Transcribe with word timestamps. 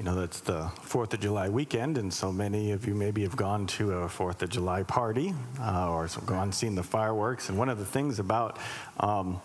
you 0.00 0.04
know, 0.04 0.14
that's 0.14 0.40
the 0.40 0.66
Fourth 0.80 1.12
of 1.12 1.20
July 1.20 1.50
weekend, 1.50 1.98
and 1.98 2.10
so 2.10 2.32
many 2.32 2.72
of 2.72 2.86
you 2.86 2.94
maybe 2.94 3.20
have 3.20 3.36
gone 3.36 3.66
to 3.66 3.92
a 3.92 4.08
Fourth 4.08 4.42
of 4.42 4.48
July 4.48 4.82
party 4.82 5.34
uh, 5.60 5.90
or 5.90 6.08
gone 6.24 6.44
and 6.44 6.54
seen 6.54 6.74
the 6.74 6.82
fireworks. 6.82 7.50
And 7.50 7.58
one 7.58 7.68
of 7.68 7.78
the 7.78 7.84
things 7.84 8.18
about 8.18 8.58
um, 8.98 9.42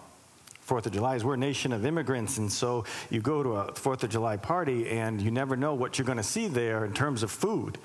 Fourth 0.62 0.86
of 0.86 0.94
July 0.94 1.18
is 1.18 1.26
we're 1.26 1.34
a 1.34 1.38
nation 1.38 1.74
of 1.74 1.86
immigrants, 1.86 2.38
and 2.38 2.50
so 2.50 2.86
you 3.10 3.20
go 3.20 3.44
to 3.44 3.50
a 3.58 3.76
Fourth 3.76 4.06
of 4.06 4.12
July 4.12 4.38
party 4.38 4.88
and 4.88 5.22
you 5.22 5.30
never 5.30 5.58
know 5.58 5.74
what 5.74 6.00
you're 6.00 6.06
going 6.06 6.20
to 6.20 6.24
see 6.24 6.48
there 6.48 6.86
in 6.86 6.94
terms 6.94 7.22
of 7.22 7.32
food, 7.32 7.78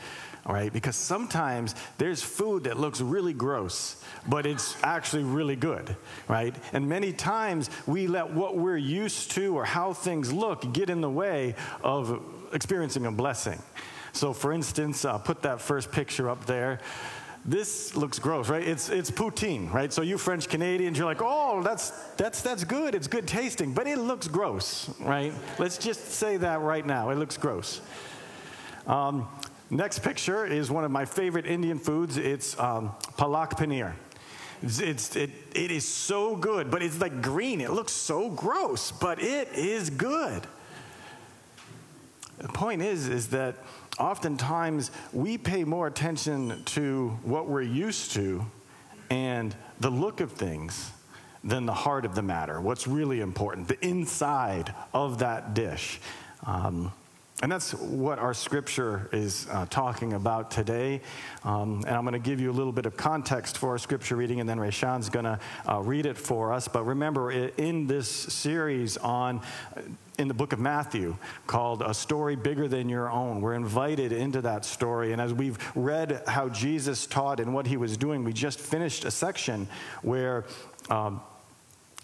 all 0.47 0.55
right? 0.55 0.73
Because 0.73 0.95
sometimes 0.95 1.75
there's 1.99 2.23
food 2.23 2.63
that 2.65 2.79
looks 2.79 3.01
really 3.01 3.33
gross, 3.33 4.01
but 4.29 4.47
it's 4.47 4.77
actually 4.85 5.25
really 5.25 5.57
good, 5.57 5.97
right? 6.29 6.55
And 6.73 6.89
many 6.89 7.13
times 7.13 7.69
we 7.89 8.07
let 8.07 8.31
what 8.31 8.57
we're 8.57 8.77
used 8.77 9.33
to 9.33 9.57
or 9.57 9.65
how 9.65 9.93
things 9.93 10.33
look 10.33 10.73
get 10.73 10.89
in 10.89 11.01
the 11.01 11.11
way 11.11 11.57
of 11.83 12.37
experiencing 12.53 13.07
a 13.07 13.13
blessing. 13.13 13.61
So, 14.13 14.33
for 14.33 14.53
instance, 14.53 15.05
uh, 15.05 15.19
put 15.19 15.43
that 15.43 15.61
first 15.61 15.93
picture 15.93 16.29
up 16.29 16.47
there 16.47 16.81
this 17.45 17.97
looks 17.97 18.19
gross, 18.19 18.49
right? 18.49 18.67
It's, 18.67 18.91
it's 18.91 19.11
poutine, 19.11 19.73
right? 19.73 19.93
So 19.93 20.03
you 20.03 20.19
French 20.19 20.49
Canadians, 20.49 20.99
you're 20.99 21.07
like, 21.07 21.23
oh, 21.23 21.63
that's, 21.63 21.91
that's, 22.17 22.43
that's 22.43 22.65
good. 22.65 22.95
It's 22.95 23.07
good 23.07 23.27
tasting, 23.27 23.73
but 23.73 23.87
it 23.87 23.99
looks 23.99 24.29
gross, 24.29 24.91
right? 25.01 25.33
Let's 25.59 25.79
just 25.79 26.05
say 26.11 26.37
that 26.37 26.61
right 26.61 26.85
now. 26.85 27.11
It 27.11 27.17
looks 27.17 27.39
gross. 27.39 27.81
Um, 28.87 29.27
next 29.71 30.01
picture 30.01 30.45
is 30.45 30.71
one 30.71 30.85
of 30.85 30.91
my 30.91 31.07
favorite 31.07 31.47
Indian 31.47 31.79
foods. 31.79 32.19
It's 32.19 32.59
um, 32.59 32.91
palak 33.17 33.53
paneer. 33.53 33.95
It's, 34.63 34.81
it's, 34.81 35.17
it, 35.17 35.31
it 35.55 35.71
is 35.71 35.89
so 35.89 36.37
good, 36.37 36.71
but 36.71 36.83
it's 36.83 37.01
like 37.01 37.23
green. 37.23 37.63
It 37.63 37.71
looks 37.71 37.93
so 37.93 38.29
gross, 38.29 38.93
but 38.93 39.23
it 39.23 39.49
is 39.55 39.89
good. 39.89 40.47
The 42.41 42.49
point 42.49 42.81
is, 42.81 43.07
is 43.07 43.29
that 43.29 43.57
oftentimes 43.99 44.91
we 45.13 45.37
pay 45.37 45.63
more 45.65 45.87
attention 45.87 46.65
to 46.67 47.11
what 47.23 47.47
we're 47.47 47.61
used 47.61 48.13
to 48.13 48.47
and 49.11 49.55
the 49.79 49.91
look 49.91 50.21
of 50.21 50.33
things 50.33 50.91
than 51.45 51.67
the 51.67 51.75
heart 51.75 52.07
of 52.07 52.15
the 52.15 52.23
matter, 52.23 52.61
what's 52.61 52.87
really 52.87 53.21
important, 53.21 53.69
the 53.69 53.87
inside 53.87 54.75
of 54.95 55.19
that 55.19 55.53
dish. 55.53 56.01
Um, 56.47 56.93
and 57.43 57.51
that's 57.51 57.73
what 57.73 58.19
our 58.19 58.35
scripture 58.35 59.09
is 59.13 59.47
uh, 59.51 59.65
talking 59.71 60.13
about 60.13 60.51
today. 60.51 61.01
Um, 61.43 61.83
and 61.87 61.97
I'm 61.97 62.03
going 62.03 62.13
to 62.13 62.19
give 62.19 62.39
you 62.39 62.51
a 62.51 62.53
little 62.53 62.73
bit 62.73 62.85
of 62.85 62.99
context 62.99 63.57
for 63.57 63.71
our 63.71 63.79
scripture 63.79 64.17
reading, 64.17 64.41
and 64.41 64.49
then 64.49 64.59
Rayshawn's 64.59 65.09
going 65.09 65.25
to 65.25 65.41
uh, 65.67 65.81
read 65.81 66.05
it 66.05 66.19
for 66.19 66.53
us. 66.53 66.69
But 66.69 66.85
remember, 66.85 67.31
in 67.31 67.87
this 67.87 68.09
series 68.09 68.99
on 68.99 69.41
in 70.21 70.29
the 70.29 70.35
book 70.35 70.53
of 70.53 70.61
Matthew 70.61 71.17
called 71.47 71.81
A 71.81 71.95
Story 71.95 72.37
Bigger 72.37 72.69
Than 72.69 72.91
Your 72.91 73.11
Own. 73.11 73.41
We're 73.41 73.55
invited 73.55 74.13
into 74.13 74.43
that 74.43 74.67
story. 74.67 75.13
And 75.13 75.21
as 75.21 75.33
we've 75.33 75.59
read 75.75 76.23
how 76.27 76.51
Jesus 76.51 77.07
taught 77.07 77.41
and 77.41 77.55
what 77.55 77.67
he 77.67 77.79
was 77.79 77.97
doing, 77.97 78.23
we 78.23 78.35
just 78.35 78.61
finished 78.61 79.05
a 79.05 79.11
section 79.11 79.67
where. 80.03 80.45
Um, 80.89 81.23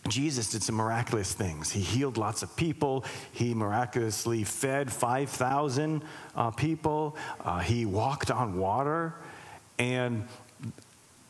Jesus 0.08 0.50
did 0.50 0.62
some 0.62 0.76
miraculous 0.76 1.32
things. 1.32 1.72
He 1.72 1.80
healed 1.80 2.16
lots 2.16 2.44
of 2.44 2.54
people. 2.54 3.04
He 3.32 3.54
miraculously 3.54 4.44
fed 4.44 4.92
5,000 4.92 6.04
uh, 6.36 6.52
people. 6.52 7.16
Uh, 7.40 7.58
he 7.58 7.86
walked 7.86 8.30
on 8.30 8.56
water. 8.56 9.14
And 9.80 10.28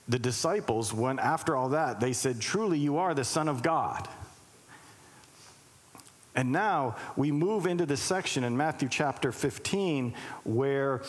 the 0.08 0.18
disciples, 0.18 0.92
when 0.92 1.18
after 1.18 1.56
all 1.56 1.70
that, 1.70 2.00
they 2.00 2.12
said, 2.12 2.38
Truly, 2.38 2.78
you 2.78 2.98
are 2.98 3.14
the 3.14 3.24
Son 3.24 3.48
of 3.48 3.62
God. 3.62 4.10
And 6.36 6.52
now 6.52 6.96
we 7.16 7.32
move 7.32 7.66
into 7.66 7.86
the 7.86 7.96
section 7.96 8.44
in 8.44 8.56
Matthew 8.56 8.90
chapter 8.90 9.32
15 9.32 10.14
where 10.44 11.02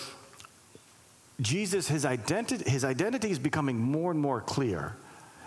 Jesus, 1.42 1.90
his 1.90 2.06
identity, 2.06 2.68
his 2.70 2.86
identity 2.86 3.30
is 3.30 3.38
becoming 3.38 3.78
more 3.78 4.10
and 4.10 4.20
more 4.20 4.40
clear. 4.40 4.96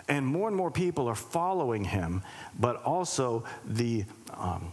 And 0.07 0.25
more 0.25 0.47
and 0.47 0.55
more 0.55 0.71
people 0.71 1.07
are 1.07 1.15
following 1.15 1.83
him, 1.83 2.21
but 2.59 2.83
also 2.83 3.43
the 3.65 4.05
um, 4.37 4.71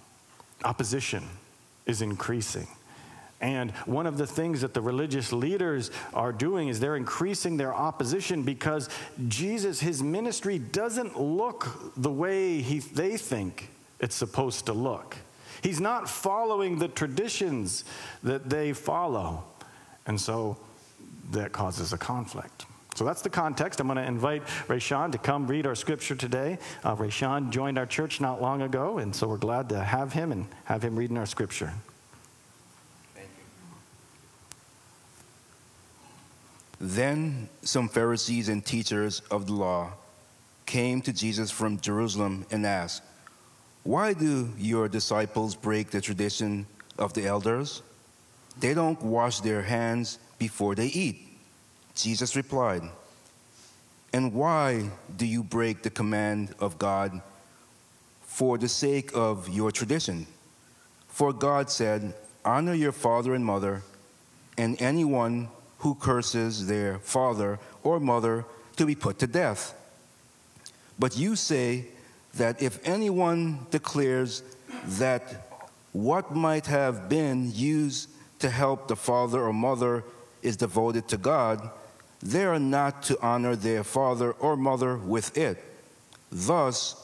opposition 0.65 1.25
is 1.87 2.03
increasing. 2.03 2.67
And 3.41 3.71
one 3.87 4.07
of 4.07 4.19
the 4.19 4.27
things 4.27 4.63
that 4.63 4.75
the 4.75 4.81
religious 4.81 5.33
leaders 5.33 5.93
are 6.13 6.33
doing 6.33 6.69
is 6.69 6.81
they're 6.81 6.97
increasing 6.97 7.57
their 7.57 7.73
opposition 7.73 8.43
because 8.43 8.89
Jesus, 9.29 9.79
his 9.81 10.03
ministry 10.03 10.59
doesn't 10.59 11.19
look 11.19 11.93
the 11.97 12.11
way 12.11 12.61
he, 12.61 12.81
they 12.81 13.17
think 13.17 13.71
it's 14.01 14.15
supposed 14.15 14.67
to 14.67 14.73
look. 14.73 15.17
He's 15.63 15.81
not 15.81 16.09
following 16.09 16.79
the 16.79 16.89
traditions 16.89 17.85
that 18.23 18.49
they 18.49 18.73
follow. 18.73 19.45
And 20.07 20.21
so 20.21 20.57
that 21.33 21.53
causes 21.53 21.93
a 21.93 21.99
conflict. 21.99 22.65
So 22.95 23.05
that's 23.05 23.23
the 23.23 23.31
context. 23.31 23.79
I'm 23.79 23.87
going 23.87 23.97
to 23.97 24.05
invite 24.05 24.45
Rayshawn 24.67 25.13
to 25.13 25.19
come 25.19 25.47
read 25.47 25.67
our 25.67 25.77
scripture 25.77 26.17
today. 26.17 26.59
Uh, 26.83 26.97
Rayshawn 26.97 27.51
joined 27.51 27.79
our 27.79 27.87
church 27.87 28.21
not 28.21 28.43
long 28.43 28.63
ago, 28.63 28.99
and 28.99 29.15
so 29.15 29.29
we're 29.29 29.37
glad 29.37 29.69
to 29.69 29.79
have 29.79 30.13
him 30.13 30.33
and 30.33 30.47
have 30.65 30.83
him 30.83 30.97
reading 30.97 31.17
our 31.17 31.27
scripture. 31.27 31.73
Thank 33.15 33.29
you. 36.81 36.87
Then 36.89 37.49
some 37.63 37.89
Pharisees 37.89 38.49
and 38.49 38.67
teachers 38.67 39.21
of 39.31 39.47
the 39.47 39.53
law 39.53 39.93
came 40.67 41.01
to 41.03 41.13
Jesus 41.13 41.53
from 41.53 41.79
Jerusalem 41.81 42.47
and 42.51 42.67
asked, 42.67 43.03
why 43.89 44.13
do 44.13 44.53
your 44.59 44.87
disciples 44.87 45.55
break 45.55 45.91
the 45.91 46.03
tradition 46.03 46.67
of 46.99 47.15
the 47.15 47.25
elders? 47.25 47.81
They 48.61 48.75
don't 48.75 49.01
wash 49.01 49.41
their 49.41 49.63
hands 49.63 50.19
before 50.39 50.75
they 50.75 50.89
eat. 50.89 51.27
Jesus 51.95 52.37
replied, 52.37 52.83
And 54.13 54.35
why 54.35 54.91
do 55.17 55.25
you 55.25 55.43
break 55.43 55.81
the 55.83 55.89
command 55.89 56.55
of 56.61 56.77
God 56.77 57.23
for 58.21 58.59
the 58.59 58.69
sake 58.69 59.11
of 59.15 59.49
your 59.49 59.73
tradition? 59.73 60.27
For 61.09 61.33
God 61.33 61.71
said, 61.71 62.13
Honor 62.45 62.75
your 62.75 62.93
father 62.93 63.33
and 63.33 63.43
mother, 63.43 63.81
and 64.59 64.77
anyone 64.83 65.49
who 65.79 65.95
curses 65.95 66.67
their 66.67 66.99
father 66.99 67.59
or 67.83 68.01
mother 68.01 68.45
to 68.77 68.85
be 68.85 68.95
put 68.95 69.19
to 69.21 69.27
death. 69.27 69.73
But 70.99 71.17
you 71.17 71.37
say, 71.37 71.87
that 72.35 72.63
if 72.63 72.79
anyone 72.87 73.67
declares 73.71 74.43
that 74.99 75.49
what 75.93 76.35
might 76.35 76.67
have 76.67 77.09
been 77.09 77.51
used 77.53 78.11
to 78.39 78.51
help 78.51 78.89
the 78.89 78.97
father 78.97 79.43
or 79.43 79.53
mother 79.53 80.05
is 80.43 80.57
devoted 80.57 81.09
to 81.09 81.17
God, 81.17 81.71
they 82.23 82.45
are 82.45 82.59
not 82.59 83.03
to 83.05 83.19
honor 83.21 83.57
their 83.57 83.85
father 83.85 84.33
or 84.33 84.57
mother 84.57 84.97
with 84.97 85.37
it. 85.37 85.63
Thus, 86.31 86.97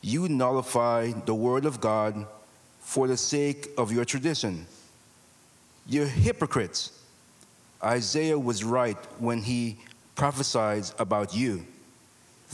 you 0.00 0.28
nullify 0.28 1.12
the 1.26 1.34
word 1.34 1.64
of 1.64 1.80
God 1.80 2.26
for 2.80 3.06
the 3.06 3.16
sake 3.16 3.68
of 3.76 3.92
your 3.92 4.04
tradition. 4.04 4.66
You're 5.86 6.06
hypocrites. 6.06 6.92
Isaiah 7.82 8.38
was 8.38 8.64
right 8.64 8.96
when 9.18 9.42
he 9.42 9.78
prophesied 10.14 10.84
about 10.98 11.34
you. 11.34 11.64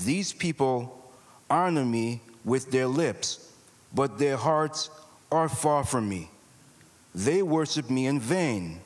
These 0.05 0.33
people 0.33 1.04
honor 1.51 1.85
me 1.85 2.21
with 2.45 2.71
their 2.71 2.87
lips, 2.87 3.53
but 3.95 4.19
their 4.19 4.37
hearts 4.37 4.91
are 5.31 5.49
far 5.49 5.85
from 5.85 6.09
me. 6.09 6.31
They 7.15 7.43
worship 7.43 7.91
me 7.91 8.07
in 8.07 8.21
vain. 8.21 8.81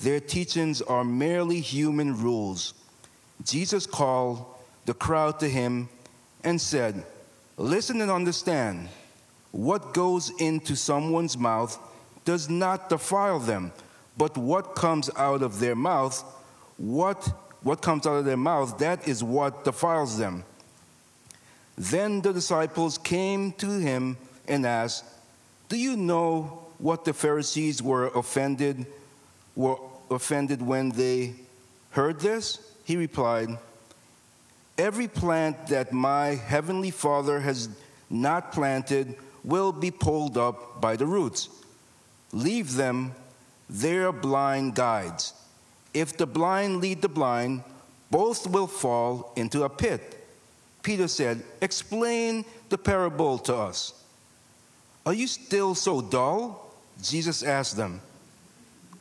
Their 0.00 0.20
teachings 0.20 0.80
are 0.82 1.04
merely 1.04 1.60
human 1.60 2.16
rules. 2.16 2.74
Jesus 3.44 3.86
called 3.86 4.44
the 4.86 4.94
crowd 4.94 5.40
to 5.40 5.48
him 5.48 5.88
and 6.44 6.60
said, 6.60 7.04
Listen 7.56 8.00
and 8.00 8.10
understand. 8.10 8.88
What 9.50 9.94
goes 9.94 10.30
into 10.38 10.76
someone's 10.76 11.36
mouth 11.36 11.78
does 12.24 12.48
not 12.48 12.88
defile 12.88 13.38
them, 13.38 13.72
but 14.16 14.36
what 14.36 14.74
comes 14.74 15.10
out 15.16 15.42
of 15.42 15.58
their 15.58 15.74
mouth, 15.74 16.22
what, 16.76 17.24
what 17.62 17.80
comes 17.80 18.06
out 18.06 18.18
of 18.18 18.24
their 18.24 18.36
mouth, 18.36 18.78
that 18.78 19.08
is 19.08 19.24
what 19.24 19.64
defiles 19.64 20.18
them. 20.18 20.44
Then 21.78 22.22
the 22.22 22.32
disciples 22.32 22.98
came 22.98 23.52
to 23.52 23.78
him 23.78 24.16
and 24.48 24.66
asked, 24.66 25.04
Do 25.68 25.76
you 25.76 25.96
know 25.96 26.66
what 26.78 27.04
the 27.04 27.14
Pharisees 27.14 27.80
were 27.80 28.08
offended 28.08 28.84
were 29.54 29.76
offended 30.10 30.60
when 30.60 30.90
they 30.90 31.34
heard 31.90 32.18
this? 32.18 32.58
He 32.84 32.96
replied, 32.96 33.58
Every 34.76 35.06
plant 35.06 35.68
that 35.68 35.92
my 35.92 36.34
heavenly 36.34 36.90
Father 36.90 37.40
has 37.40 37.68
not 38.10 38.52
planted 38.52 39.14
will 39.44 39.70
be 39.70 39.92
pulled 39.92 40.36
up 40.36 40.80
by 40.80 40.96
the 40.96 41.06
roots. 41.06 41.48
Leave 42.32 42.74
them, 42.74 43.12
they 43.70 43.98
are 43.98 44.12
blind 44.12 44.74
guides. 44.74 45.32
If 45.94 46.16
the 46.16 46.26
blind 46.26 46.80
lead 46.80 47.02
the 47.02 47.08
blind, 47.08 47.62
both 48.10 48.48
will 48.48 48.66
fall 48.66 49.32
into 49.36 49.62
a 49.62 49.68
pit. 49.68 50.17
Peter 50.88 51.06
said, 51.06 51.42
Explain 51.60 52.46
the 52.70 52.78
parable 52.78 53.36
to 53.36 53.54
us. 53.54 53.92
Are 55.04 55.12
you 55.12 55.26
still 55.26 55.74
so 55.74 56.00
dull? 56.00 56.74
Jesus 57.02 57.42
asked 57.42 57.76
them, 57.76 58.00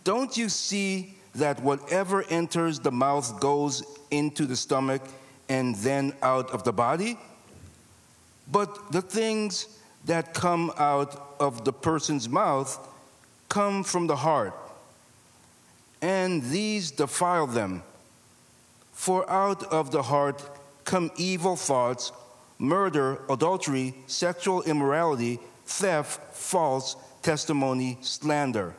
Don't 0.04 0.36
you 0.36 0.50
see 0.50 1.16
that 1.36 1.64
whatever 1.64 2.26
enters 2.30 2.78
the 2.82 2.92
mouth 2.92 3.40
goes 3.40 3.84
into 4.12 4.46
the 4.46 4.58
stomach 4.58 5.02
and 5.48 5.76
then 5.76 6.12
out 6.22 6.52
of 6.52 6.66
the 6.66 6.74
body? 6.74 7.18
But 8.52 8.92
the 8.92 9.02
things 9.02 9.80
that 10.08 10.34
come 10.34 10.74
out 10.78 11.38
of 11.40 11.64
the 11.64 11.72
person's 11.72 12.28
mouth 12.28 12.86
come 13.48 13.86
from 13.86 14.08
the 14.08 14.18
heart, 14.18 14.54
and 16.02 16.44
these 16.44 16.92
defile 16.92 17.48
them. 17.48 17.82
For 18.92 19.30
out 19.30 19.64
of 19.72 19.92
the 19.92 20.04
heart 20.04 20.44
come 20.88 21.12
evil 21.18 21.56
thoughts, 21.56 22.12
murder, 22.58 23.20
adultery, 23.30 23.94
sexual 24.08 24.64
immorality, 24.64 25.38
theft, 25.66 26.34
false 26.34 26.96
testimony, 27.22 27.98
slander. 28.02 28.74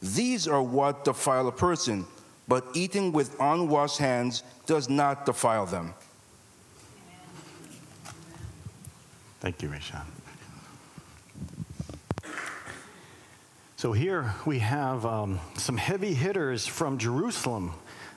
These 0.00 0.46
are 0.46 0.62
what 0.62 1.04
defile 1.04 1.48
a 1.48 1.52
person, 1.52 2.06
but 2.46 2.64
eating 2.74 3.12
with 3.12 3.34
unwashed 3.40 3.98
hands 3.98 4.44
does 4.66 4.88
not 4.88 5.26
defile 5.26 5.66
them. 5.66 5.94
Thank 9.40 9.60
you, 9.60 9.68
Rishan. 9.68 10.04
So 13.76 13.92
here 13.92 14.34
we 14.46 14.60
have 14.60 15.04
um, 15.04 15.40
some 15.56 15.76
heavy 15.76 16.14
hitters 16.14 16.66
from 16.66 16.98
Jerusalem 16.98 17.72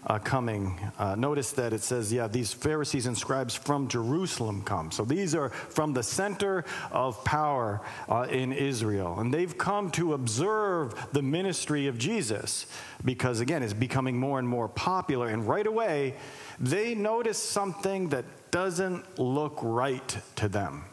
uh, 0.07 0.19
coming. 0.19 0.79
Uh, 0.97 1.15
notice 1.15 1.51
that 1.51 1.73
it 1.73 1.81
says, 1.81 2.11
yeah, 2.11 2.27
these 2.27 2.53
Pharisees 2.53 3.05
and 3.05 3.17
scribes 3.17 3.55
from 3.55 3.87
Jerusalem 3.87 4.61
come. 4.63 4.91
So 4.91 5.05
these 5.05 5.35
are 5.35 5.49
from 5.49 5.93
the 5.93 6.03
center 6.03 6.65
of 6.91 7.23
power 7.23 7.81
uh, 8.09 8.27
in 8.29 8.51
Israel. 8.51 9.19
And 9.19 9.33
they've 9.33 9.57
come 9.57 9.91
to 9.91 10.13
observe 10.13 10.93
the 11.13 11.21
ministry 11.21 11.87
of 11.87 11.97
Jesus 11.97 12.65
because, 13.05 13.39
again, 13.39 13.63
it's 13.63 13.73
becoming 13.73 14.17
more 14.17 14.39
and 14.39 14.47
more 14.47 14.67
popular. 14.67 15.27
And 15.27 15.47
right 15.47 15.67
away, 15.67 16.15
they 16.59 16.95
notice 16.95 17.37
something 17.37 18.09
that 18.09 18.25
doesn't 18.51 19.19
look 19.19 19.59
right 19.61 20.17
to 20.35 20.49
them. 20.49 20.83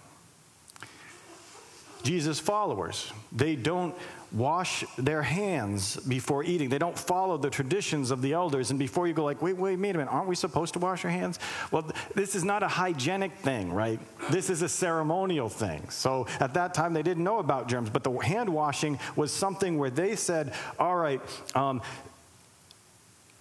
Jesus' 2.02 2.38
followers, 2.38 3.12
they 3.32 3.56
don't 3.56 3.94
wash 4.32 4.84
their 4.96 5.22
hands 5.22 5.96
before 5.96 6.44
eating. 6.44 6.69
They 6.69 6.78
don't 6.78 6.98
follow 6.98 7.36
the 7.38 7.50
traditions 7.50 8.10
of 8.10 8.22
the 8.22 8.32
elders. 8.32 8.70
And 8.70 8.78
before 8.78 9.06
you 9.06 9.14
go 9.14 9.25
like, 9.25 9.40
wait, 9.40 9.56
wait, 9.56 9.78
wait 9.78 9.94
a 9.94 9.98
minute, 9.98 10.12
aren't 10.12 10.28
we 10.28 10.34
supposed 10.34 10.75
to 10.75 10.78
wash 10.78 11.04
our 11.04 11.10
hands? 11.10 11.38
Well, 11.70 11.90
this 12.14 12.34
is 12.34 12.44
not 12.44 12.62
a 12.62 12.69
hygienic 12.69 13.32
thing, 13.38 13.72
right? 13.72 14.00
This 14.30 14.50
is 14.50 14.62
a 14.62 14.69
ceremonial 14.69 15.48
thing. 15.48 15.88
So 15.90 16.26
at 16.40 16.54
that 16.54 16.75
time, 16.75 16.92
they 16.92 17.02
didn't 17.02 17.25
know 17.25 17.38
about 17.38 17.69
germs. 17.69 17.90
But 17.90 18.04
the 18.04 18.12
hand 18.19 18.48
washing 18.48 18.98
was 19.16 19.32
something 19.32 19.78
where 19.78 19.90
they 19.90 20.16
said, 20.16 20.54
all 20.78 20.96
right, 20.96 21.20
um, 21.54 21.80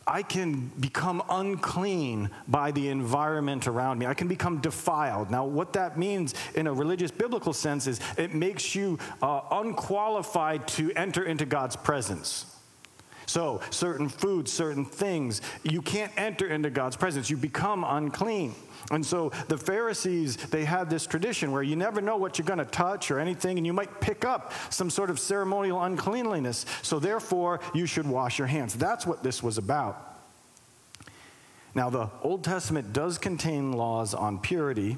I 0.07 0.23
can 0.23 0.71
become 0.79 1.21
unclean 1.29 2.29
by 2.47 2.71
the 2.71 2.89
environment 2.89 3.67
around 3.67 3.99
me. 3.99 4.05
I 4.05 4.13
can 4.13 4.27
become 4.27 4.59
defiled. 4.59 5.29
Now, 5.29 5.45
what 5.45 5.73
that 5.73 5.97
means 5.97 6.33
in 6.55 6.67
a 6.67 6.73
religious 6.73 7.11
biblical 7.11 7.53
sense 7.53 7.87
is 7.87 7.99
it 8.17 8.33
makes 8.33 8.73
you 8.73 8.97
uh, 9.21 9.41
unqualified 9.51 10.67
to 10.69 10.91
enter 10.93 11.23
into 11.23 11.45
God's 11.45 11.75
presence. 11.75 12.56
So, 13.27 13.61
certain 13.69 14.09
foods, 14.09 14.51
certain 14.51 14.85
things, 14.85 15.41
you 15.63 15.81
can't 15.81 16.11
enter 16.17 16.47
into 16.47 16.69
God's 16.69 16.95
presence. 16.95 17.29
You 17.29 17.37
become 17.37 17.83
unclean. 17.83 18.55
And 18.89 19.05
so 19.05 19.31
the 19.49 19.57
Pharisees, 19.57 20.37
they 20.37 20.63
had 20.63 20.89
this 20.89 21.05
tradition 21.05 21.51
where 21.51 21.61
you 21.61 21.75
never 21.75 21.99
know 21.99 22.15
what 22.15 22.37
you're 22.37 22.47
going 22.47 22.59
to 22.59 22.65
touch 22.65 23.11
or 23.11 23.19
anything, 23.19 23.57
and 23.57 23.67
you 23.67 23.73
might 23.73 23.99
pick 23.99 24.23
up 24.23 24.53
some 24.69 24.89
sort 24.89 25.09
of 25.09 25.19
ceremonial 25.19 25.81
uncleanliness. 25.83 26.65
So 26.83 26.99
therefore, 26.99 27.59
you 27.73 27.85
should 27.85 28.07
wash 28.07 28.39
your 28.39 28.47
hands. 28.47 28.73
That's 28.75 29.05
what 29.05 29.23
this 29.23 29.43
was 29.43 29.57
about. 29.57 30.01
Now, 31.75 31.89
the 31.89 32.09
Old 32.23 32.43
Testament 32.43 32.93
does 32.93 33.17
contain 33.17 33.73
laws 33.73 34.13
on 34.13 34.39
purity, 34.39 34.97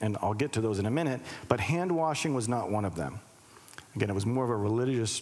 and 0.00 0.16
I'll 0.22 0.34
get 0.34 0.52
to 0.54 0.60
those 0.60 0.78
in 0.78 0.86
a 0.86 0.90
minute, 0.90 1.20
but 1.48 1.60
hand 1.60 1.92
washing 1.92 2.34
was 2.34 2.48
not 2.48 2.70
one 2.70 2.86
of 2.86 2.96
them. 2.96 3.20
Again, 3.94 4.08
it 4.08 4.14
was 4.14 4.26
more 4.26 4.44
of 4.44 4.50
a 4.50 4.56
religious 4.56 5.20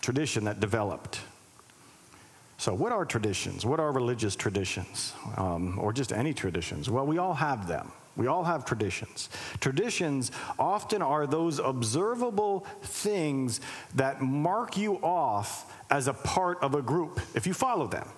tradition 0.00 0.44
that 0.44 0.60
developed. 0.60 1.20
So, 2.60 2.74
what 2.74 2.90
are 2.90 3.04
traditions? 3.04 3.64
What 3.64 3.78
are 3.78 3.92
religious 3.92 4.34
traditions? 4.34 5.14
Um, 5.36 5.78
or 5.78 5.92
just 5.92 6.12
any 6.12 6.34
traditions? 6.34 6.90
Well, 6.90 7.06
we 7.06 7.18
all 7.18 7.34
have 7.34 7.68
them. 7.68 7.92
We 8.16 8.26
all 8.26 8.42
have 8.42 8.64
traditions. 8.64 9.30
Traditions 9.60 10.32
often 10.58 11.00
are 11.00 11.24
those 11.24 11.60
observable 11.60 12.66
things 12.82 13.60
that 13.94 14.20
mark 14.20 14.76
you 14.76 14.96
off 14.96 15.72
as 15.88 16.08
a 16.08 16.12
part 16.12 16.60
of 16.60 16.74
a 16.74 16.82
group 16.82 17.20
if 17.36 17.46
you 17.46 17.54
follow 17.54 17.86
them. 17.86 18.08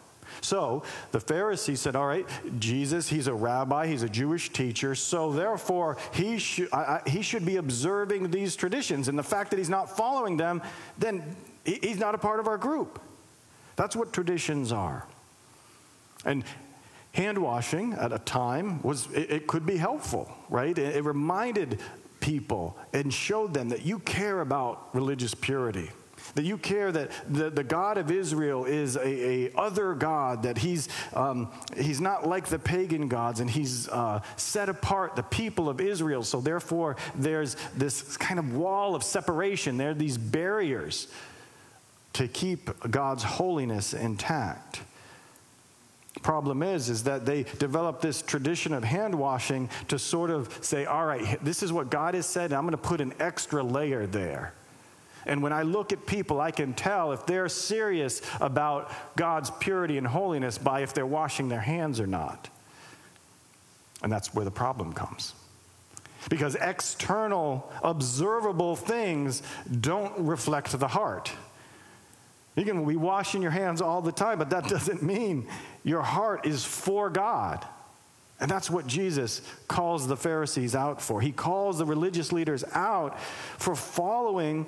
So 0.40 0.84
the 1.12 1.20
Pharisees 1.20 1.80
said, 1.80 1.94
All 1.94 2.06
right, 2.06 2.26
Jesus, 2.58 3.10
he's 3.10 3.26
a 3.26 3.34
rabbi, 3.34 3.88
he's 3.88 4.04
a 4.04 4.08
Jewish 4.08 4.50
teacher, 4.54 4.94
so 4.94 5.32
therefore 5.32 5.98
he, 6.14 6.38
sh- 6.38 6.62
I, 6.72 6.78
I, 6.78 7.02
he 7.06 7.20
should 7.20 7.44
be 7.44 7.56
observing 7.56 8.30
these 8.30 8.56
traditions. 8.56 9.08
And 9.08 9.18
the 9.18 9.22
fact 9.22 9.50
that 9.50 9.58
he's 9.58 9.68
not 9.68 9.94
following 9.94 10.38
them, 10.38 10.62
then 10.96 11.36
he, 11.66 11.78
he's 11.82 11.98
not 11.98 12.14
a 12.14 12.18
part 12.18 12.40
of 12.40 12.48
our 12.48 12.56
group. 12.56 13.02
That's 13.80 13.96
what 13.96 14.12
traditions 14.12 14.72
are. 14.72 15.06
And 16.26 16.44
hand 17.12 17.38
washing 17.38 17.94
at 17.94 18.12
a 18.12 18.18
time 18.18 18.82
was 18.82 19.10
it, 19.10 19.30
it 19.30 19.46
could 19.46 19.64
be 19.64 19.78
helpful, 19.78 20.30
right? 20.50 20.76
It, 20.76 20.96
it 20.96 21.04
reminded 21.06 21.80
people 22.20 22.76
and 22.92 23.10
showed 23.10 23.54
them 23.54 23.70
that 23.70 23.86
you 23.86 24.00
care 24.00 24.42
about 24.42 24.94
religious 24.94 25.34
purity 25.34 25.88
that 26.34 26.44
you 26.44 26.58
care 26.58 26.92
that 26.92 27.10
the, 27.28 27.50
the 27.50 27.64
God 27.64 27.96
of 27.96 28.10
Israel 28.10 28.64
is 28.66 28.96
a, 28.96 29.48
a 29.48 29.52
other 29.56 29.94
God, 29.94 30.42
that 30.42 30.58
he's, 30.58 30.88
um, 31.14 31.50
he's 31.76 32.00
not 32.00 32.28
like 32.28 32.46
the 32.46 32.58
pagan 32.58 33.08
gods, 33.08 33.40
and 33.40 33.50
he's 33.50 33.88
uh, 33.88 34.20
set 34.36 34.68
apart 34.68 35.16
the 35.16 35.22
people 35.22 35.68
of 35.68 35.80
Israel. 35.80 36.22
So 36.22 36.40
therefore, 36.40 36.96
there's 37.14 37.56
this 37.76 38.16
kind 38.18 38.38
of 38.38 38.54
wall 38.54 38.94
of 38.94 39.02
separation. 39.02 39.76
There 39.76 39.90
are 39.90 39.94
these 39.94 40.18
barriers 40.18 41.08
to 42.14 42.28
keep 42.28 42.70
God's 42.90 43.22
holiness 43.22 43.94
intact. 43.94 44.82
Problem 46.22 46.62
is, 46.62 46.90
is 46.90 47.04
that 47.04 47.24
they 47.24 47.44
develop 47.58 48.00
this 48.00 48.20
tradition 48.20 48.74
of 48.74 48.84
hand 48.84 49.14
washing 49.14 49.70
to 49.88 49.98
sort 49.98 50.30
of 50.30 50.58
say, 50.60 50.84
all 50.84 51.06
right, 51.06 51.42
this 51.42 51.62
is 51.62 51.72
what 51.72 51.90
God 51.90 52.14
has 52.14 52.26
said, 52.26 52.46
and 52.46 52.54
I'm 52.54 52.64
going 52.64 52.72
to 52.72 52.76
put 52.76 53.00
an 53.00 53.14
extra 53.20 53.62
layer 53.62 54.06
there. 54.06 54.52
And 55.26 55.42
when 55.42 55.52
I 55.52 55.62
look 55.62 55.92
at 55.92 56.06
people, 56.06 56.40
I 56.40 56.50
can 56.50 56.74
tell 56.74 57.12
if 57.12 57.26
they're 57.26 57.48
serious 57.48 58.22
about 58.40 58.90
God's 59.16 59.50
purity 59.50 59.98
and 59.98 60.06
holiness 60.06 60.58
by 60.58 60.80
if 60.80 60.94
they're 60.94 61.06
washing 61.06 61.48
their 61.48 61.60
hands 61.60 62.00
or 62.00 62.06
not. 62.06 62.48
And 64.02 64.10
that's 64.10 64.34
where 64.34 64.44
the 64.44 64.50
problem 64.50 64.92
comes. 64.92 65.34
Because 66.28 66.54
external, 66.54 67.70
observable 67.82 68.76
things 68.76 69.42
don't 69.80 70.18
reflect 70.18 70.78
the 70.78 70.88
heart. 70.88 71.32
You 72.56 72.64
can 72.64 72.84
be 72.84 72.96
washing 72.96 73.42
your 73.42 73.50
hands 73.50 73.80
all 73.80 74.02
the 74.02 74.12
time, 74.12 74.38
but 74.38 74.50
that 74.50 74.64
doesn't 74.68 75.02
mean 75.02 75.48
your 75.84 76.02
heart 76.02 76.46
is 76.46 76.64
for 76.64 77.10
God. 77.10 77.64
And 78.40 78.50
that's 78.50 78.70
what 78.70 78.86
Jesus 78.86 79.42
calls 79.68 80.06
the 80.06 80.16
Pharisees 80.16 80.74
out 80.74 81.02
for. 81.02 81.20
He 81.20 81.30
calls 81.30 81.78
the 81.78 81.84
religious 81.84 82.32
leaders 82.32 82.64
out 82.72 83.20
for 83.58 83.74
following, 83.74 84.66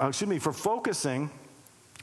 uh, 0.00 0.08
excuse 0.08 0.28
me, 0.28 0.40
for 0.40 0.52
focusing 0.52 1.30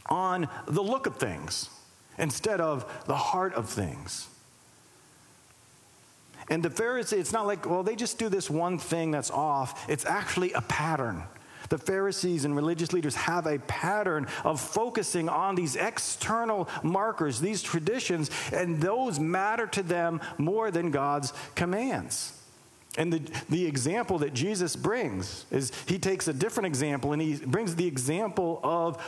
on 0.10 0.48
the 0.66 0.82
look 0.82 1.06
of 1.06 1.18
things 1.18 1.70
instead 2.18 2.62
of 2.62 2.90
the 3.06 3.16
heart 3.16 3.54
of 3.54 3.70
things. 3.70 4.30
And 6.50 6.64
the 6.64 6.70
Pharisees, 6.70 7.20
it's 7.20 7.34
not 7.34 7.48
like, 7.48 7.70
well, 7.70 7.84
they 7.84 7.96
just 7.96 8.18
do 8.18 8.30
this 8.30 8.50
one 8.50 8.78
thing 8.78 9.12
that's 9.12 9.32
off. 9.32 9.90
It's 9.90 10.06
actually 10.06 10.54
a 10.54 10.62
pattern. 10.62 11.24
The 11.74 11.80
Pharisees 11.80 12.46
and 12.46 12.56
religious 12.56 12.94
leaders 12.94 13.16
have 13.16 13.48
a 13.48 13.58
pattern 13.58 14.28
of 14.44 14.62
focusing 14.62 15.28
on 15.28 15.56
these 15.56 15.76
external 15.76 16.70
markers, 16.84 17.40
these 17.40 17.64
traditions, 17.64 18.30
and 18.54 18.80
those 18.80 19.20
matter 19.20 19.66
to 19.66 19.82
them 19.82 20.22
more 20.38 20.70
than 20.70 20.92
God's 20.92 21.34
commands. 21.56 22.40
And 22.96 23.12
the, 23.12 23.22
the 23.50 23.66
example 23.66 24.20
that 24.20 24.36
Jesus 24.36 24.76
brings 24.76 25.48
is 25.50 25.72
he 25.88 25.98
takes 25.98 26.28
a 26.28 26.34
different 26.34 26.68
example 26.68 27.12
and 27.12 27.20
he 27.20 27.38
brings 27.38 27.76
the 27.76 27.88
example 27.88 28.60
of 28.64 29.02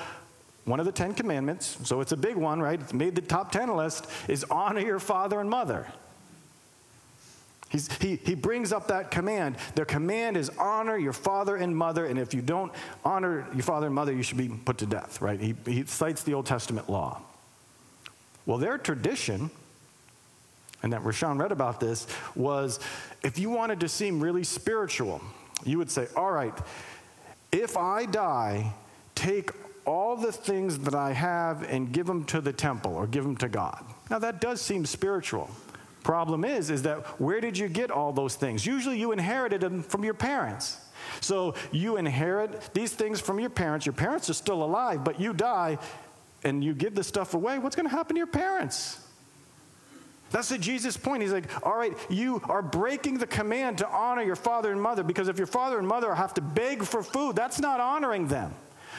one 0.63 0.79
of 0.79 0.87
the 0.87 0.91
Ten 0.91 1.13
Commandments. 1.13 1.77
So 1.83 2.01
it's 2.01 2.13
a 2.13 2.17
big 2.17 2.35
one, 2.35 2.59
right? 2.59 2.81
It's 2.81 2.93
made 2.93 3.13
the 3.13 3.21
top 3.21 3.51
10 3.51 3.75
list 3.75 4.07
is 4.27 4.43
honor 4.45 4.81
your 4.81 4.97
father 4.97 5.39
and 5.39 5.51
mother. 5.51 5.85
He's, 7.69 7.91
he, 7.97 8.17
he 8.17 8.35
brings 8.35 8.71
up 8.71 8.87
that 8.87 9.11
command. 9.11 9.57
Their 9.73 9.85
command 9.85 10.37
is 10.37 10.49
honor 10.57 10.97
your 10.97 11.13
father 11.13 11.55
and 11.55 11.75
mother, 11.75 12.05
and 12.05 12.19
if 12.19 12.33
you 12.33 12.41
don't 12.41 12.71
honor 13.03 13.47
your 13.53 13.63
father 13.63 13.87
and 13.87 13.95
mother, 13.95 14.13
you 14.13 14.23
should 14.23 14.37
be 14.37 14.49
put 14.49 14.77
to 14.79 14.85
death, 14.85 15.21
right? 15.21 15.39
He, 15.39 15.55
he 15.65 15.83
cites 15.85 16.23
the 16.23 16.33
Old 16.33 16.45
Testament 16.45 16.89
law. 16.89 17.21
Well, 18.45 18.59
their 18.59 18.77
tradition, 18.77 19.49
and 20.83 20.93
that 20.93 21.01
Rashawn 21.01 21.39
read 21.39 21.51
about 21.51 21.79
this, 21.79 22.05
was 22.35 22.79
if 23.23 23.39
you 23.39 23.49
wanted 23.49 23.79
to 23.79 23.89
seem 23.89 24.21
really 24.21 24.43
spiritual, 24.43 25.21
you 25.65 25.79
would 25.79 25.89
say, 25.89 26.07
all 26.15 26.31
right, 26.31 26.53
if 27.51 27.77
I 27.77 28.05
die, 28.05 28.73
take 29.15 29.49
all 29.85 30.15
the 30.15 30.31
things 30.31 30.79
that 30.79 30.95
I 30.95 31.13
have 31.13 31.63
and 31.63 31.91
give 31.91 32.05
them 32.05 32.23
to 32.25 32.41
the 32.41 32.53
temple 32.53 32.95
or 32.95 33.07
give 33.07 33.23
them 33.23 33.37
to 33.37 33.49
God. 33.49 33.83
Now, 34.09 34.19
that 34.19 34.41
does 34.41 34.61
seem 34.61 34.85
spiritual. 34.85 35.49
Problem 36.05 36.45
is, 36.45 36.69
is 36.69 36.83
that 36.83 36.99
where 37.19 37.41
did 37.41 37.57
you 37.57 37.67
get 37.67 37.89
all 37.89 38.13
those 38.13 38.35
things? 38.35 38.63
Usually 38.63 38.99
you 38.99 39.11
inherited 39.11 39.59
them 39.59 39.81
from 39.81 40.03
your 40.03 40.13
parents. 40.13 40.77
So 41.19 41.55
you 41.71 41.97
inherit 41.97 42.75
these 42.75 42.93
things 42.93 43.19
from 43.19 43.39
your 43.39 43.49
parents. 43.49 43.87
Your 43.87 43.93
parents 43.93 44.29
are 44.29 44.35
still 44.35 44.61
alive, 44.61 45.03
but 45.03 45.19
you 45.19 45.33
die 45.33 45.79
and 46.43 46.63
you 46.63 46.75
give 46.75 46.93
the 46.93 47.03
stuff 47.03 47.33
away. 47.33 47.57
What's 47.57 47.75
going 47.75 47.89
to 47.89 47.91
happen 47.91 48.15
to 48.15 48.19
your 48.19 48.27
parents? 48.27 48.99
That's 50.29 50.49
the 50.49 50.59
Jesus' 50.59 50.95
point. 50.95 51.23
He's 51.23 51.33
like, 51.33 51.49
all 51.65 51.75
right, 51.75 51.97
you 52.07 52.39
are 52.49 52.61
breaking 52.61 53.17
the 53.17 53.25
command 53.25 53.79
to 53.79 53.89
honor 53.89 54.21
your 54.21 54.35
father 54.35 54.71
and 54.71 54.79
mother 54.79 55.01
because 55.01 55.27
if 55.27 55.39
your 55.39 55.47
father 55.47 55.79
and 55.79 55.87
mother 55.87 56.13
have 56.13 56.35
to 56.35 56.41
beg 56.41 56.83
for 56.83 57.01
food, 57.01 57.35
that's 57.35 57.59
not 57.59 57.79
honoring 57.79 58.27
them. 58.27 58.53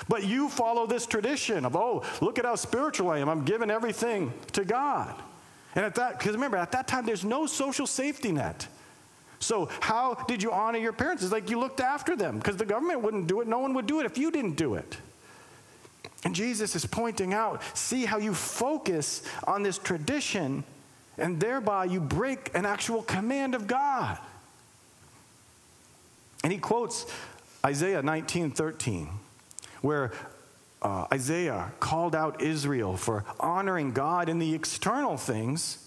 But 0.09 0.25
you 0.25 0.49
follow 0.49 0.89
this 0.89 1.07
tradition 1.07 1.65
of, 1.65 1.77
oh, 1.77 2.03
look 2.21 2.41
at 2.41 2.45
how 2.45 2.57
spiritual 2.57 3.11
I 3.11 3.19
am. 3.19 3.29
I'm 3.29 3.45
giving 3.45 3.71
everything 3.71 4.33
to 4.55 4.65
God. 4.65 5.15
And 5.77 5.85
at 5.85 5.95
that, 5.97 6.19
because 6.19 6.33
remember, 6.33 6.57
at 6.57 6.73
that 6.73 6.89
time, 6.89 7.05
there's 7.05 7.25
no 7.25 7.47
social 7.47 7.87
safety 7.87 8.33
net. 8.33 8.67
So, 9.39 9.69
how 9.81 10.15
did 10.27 10.43
you 10.43 10.51
honor 10.51 10.79
your 10.79 10.95
parents? 10.95 11.23
It's 11.23 11.31
like 11.31 11.51
you 11.51 11.61
looked 11.61 11.81
after 11.81 12.17
them 12.17 12.39
because 12.39 12.57
the 12.57 12.65
government 12.65 13.03
wouldn't 13.03 13.27
do 13.27 13.43
it. 13.43 13.47
No 13.47 13.59
one 13.59 13.75
would 13.75 13.87
do 13.87 14.01
it 14.01 14.07
if 14.07 14.17
you 14.17 14.31
didn't 14.31 14.57
do 14.57 14.75
it. 14.75 14.97
And 16.25 16.35
Jesus 16.35 16.75
is 16.75 16.87
pointing 16.87 17.35
out 17.35 17.63
see 17.75 18.07
how 18.07 18.17
you 18.17 18.33
focus 18.33 19.23
on 19.47 19.63
this 19.63 19.77
tradition 19.77 20.65
and 21.19 21.39
thereby 21.39 21.85
you 21.85 22.01
break 22.01 22.51
an 22.55 22.65
actual 22.65 23.03
command 23.03 23.55
of 23.55 23.67
God. 23.67 24.19
And 26.43 26.53
he 26.53 26.59
quotes 26.59 27.07
Isaiah 27.65 28.03
19:13 28.03 29.09
where 29.83 30.13
uh, 30.83 31.07
Isaiah 31.13 31.73
called 31.81 32.15
out 32.15 32.43
Israel 32.43 32.97
for 32.97 33.25
honoring 33.41 33.93
God 33.93 34.29
in 34.29 34.39
the 34.39 34.55
external 34.55 35.17
things 35.17 35.87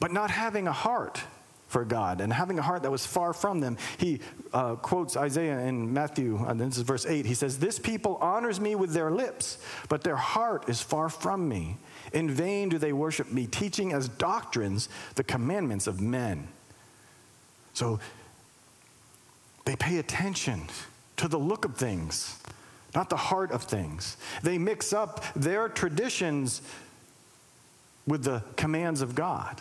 but 0.00 0.12
not 0.12 0.30
having 0.30 0.66
a 0.66 0.72
heart 0.72 1.22
for 1.68 1.84
God 1.84 2.20
and 2.20 2.32
having 2.32 2.58
a 2.58 2.62
heart 2.62 2.82
that 2.82 2.90
was 2.90 3.06
far 3.06 3.32
from 3.32 3.60
them. 3.60 3.78
He 3.98 4.20
uh, 4.52 4.76
quotes 4.76 5.16
Isaiah 5.16 5.60
in 5.60 5.92
Matthew, 5.92 6.44
and 6.46 6.60
this 6.60 6.76
is 6.76 6.82
verse 6.82 7.06
8. 7.06 7.24
He 7.26 7.34
says, 7.34 7.58
This 7.58 7.78
people 7.78 8.16
honors 8.20 8.60
me 8.60 8.74
with 8.74 8.92
their 8.92 9.10
lips, 9.10 9.58
but 9.88 10.04
their 10.04 10.16
heart 10.16 10.68
is 10.68 10.80
far 10.80 11.08
from 11.08 11.48
me. 11.48 11.78
In 12.12 12.30
vain 12.30 12.68
do 12.68 12.78
they 12.78 12.92
worship 12.92 13.32
me, 13.32 13.46
teaching 13.46 13.92
as 13.92 14.08
doctrines 14.08 14.88
the 15.14 15.24
commandments 15.24 15.86
of 15.86 16.00
men. 16.00 16.48
So 17.72 17.98
they 19.64 19.74
pay 19.74 19.98
attention 19.98 20.68
to 21.16 21.28
the 21.28 21.38
look 21.38 21.64
of 21.64 21.76
things, 21.76 22.40
not 22.94 23.10
the 23.10 23.16
heart 23.16 23.50
of 23.50 23.62
things. 23.62 24.16
They 24.42 24.58
mix 24.58 24.92
up 24.92 25.24
their 25.34 25.68
traditions 25.68 26.62
with 28.06 28.24
the 28.24 28.42
commands 28.56 29.02
of 29.02 29.14
God. 29.14 29.60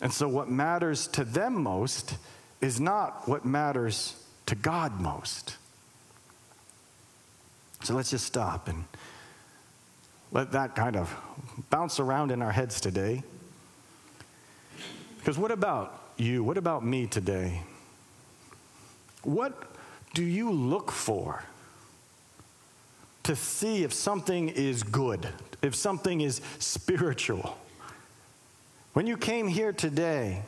And 0.00 0.12
so, 0.12 0.28
what 0.28 0.48
matters 0.48 1.08
to 1.08 1.24
them 1.24 1.62
most 1.62 2.16
is 2.60 2.80
not 2.80 3.26
what 3.26 3.44
matters 3.44 4.22
to 4.46 4.54
God 4.54 5.00
most. 5.00 5.56
So, 7.82 7.94
let's 7.94 8.10
just 8.10 8.26
stop 8.26 8.68
and 8.68 8.84
let 10.32 10.52
that 10.52 10.76
kind 10.76 10.96
of 10.96 11.14
bounce 11.70 11.98
around 11.98 12.30
in 12.30 12.42
our 12.42 12.52
heads 12.52 12.80
today. 12.80 13.22
Because 15.18 15.38
what 15.38 15.50
about 15.50 15.98
you? 16.18 16.44
What 16.44 16.58
about 16.58 16.84
me 16.84 17.06
today? 17.06 17.62
What 19.22 19.72
do 20.14 20.22
you 20.22 20.52
look 20.52 20.92
for 20.92 21.42
to 23.26 23.34
see 23.34 23.82
if 23.82 23.92
something 23.92 24.48
is 24.48 24.82
good, 24.82 25.28
if 25.60 25.74
something 25.74 26.20
is 26.20 26.40
spiritual? 26.58 27.58
When 28.92 29.06
you 29.06 29.16
came 29.16 29.48
here 29.48 29.72
today, 29.72 30.42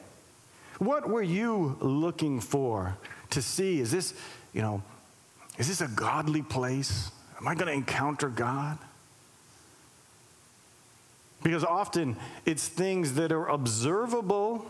what 0.79 1.09
were 1.09 1.23
you 1.23 1.77
looking 1.81 2.41
for 2.41 2.97
to 3.31 3.43
see? 3.43 3.81
Is 3.81 3.91
this, 3.91 4.15
you 4.53 4.63
know, 4.63 4.83
is 5.59 5.67
this 5.67 5.81
a 5.81 5.89
godly 5.89 6.43
place? 6.43 7.11
Am 7.41 7.49
I 7.49 7.57
going 7.57 7.67
to 7.67 7.73
encounter 7.73 8.29
God? 8.29 8.79
Because 11.43 11.65
often 11.65 12.17
it's 12.47 12.69
things 12.69 13.15
that 13.15 13.33
are 13.33 13.49
observable 13.49 14.67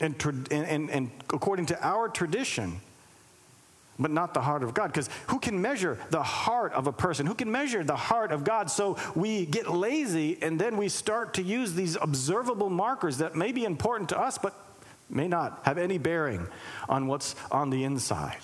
and, 0.00 0.14
and, 0.50 0.90
and, 0.90 1.10
according 1.32 1.66
to 1.66 1.86
our 1.86 2.08
tradition, 2.08 2.80
but 3.98 4.10
not 4.10 4.34
the 4.34 4.40
heart 4.40 4.62
of 4.62 4.74
God. 4.74 4.88
Because 4.88 5.08
who 5.28 5.38
can 5.38 5.60
measure 5.60 5.98
the 6.10 6.22
heart 6.22 6.72
of 6.72 6.86
a 6.86 6.92
person? 6.92 7.26
Who 7.26 7.34
can 7.34 7.50
measure 7.50 7.84
the 7.84 7.96
heart 7.96 8.32
of 8.32 8.44
God? 8.44 8.70
So 8.70 8.96
we 9.14 9.46
get 9.46 9.70
lazy 9.70 10.38
and 10.42 10.58
then 10.58 10.76
we 10.76 10.88
start 10.88 11.34
to 11.34 11.42
use 11.42 11.74
these 11.74 11.96
observable 12.00 12.70
markers 12.70 13.18
that 13.18 13.36
may 13.36 13.52
be 13.52 13.64
important 13.64 14.08
to 14.10 14.18
us, 14.18 14.38
but 14.38 14.54
may 15.10 15.28
not 15.28 15.60
have 15.64 15.78
any 15.78 15.98
bearing 15.98 16.46
on 16.88 17.06
what's 17.06 17.34
on 17.50 17.70
the 17.70 17.84
inside. 17.84 18.40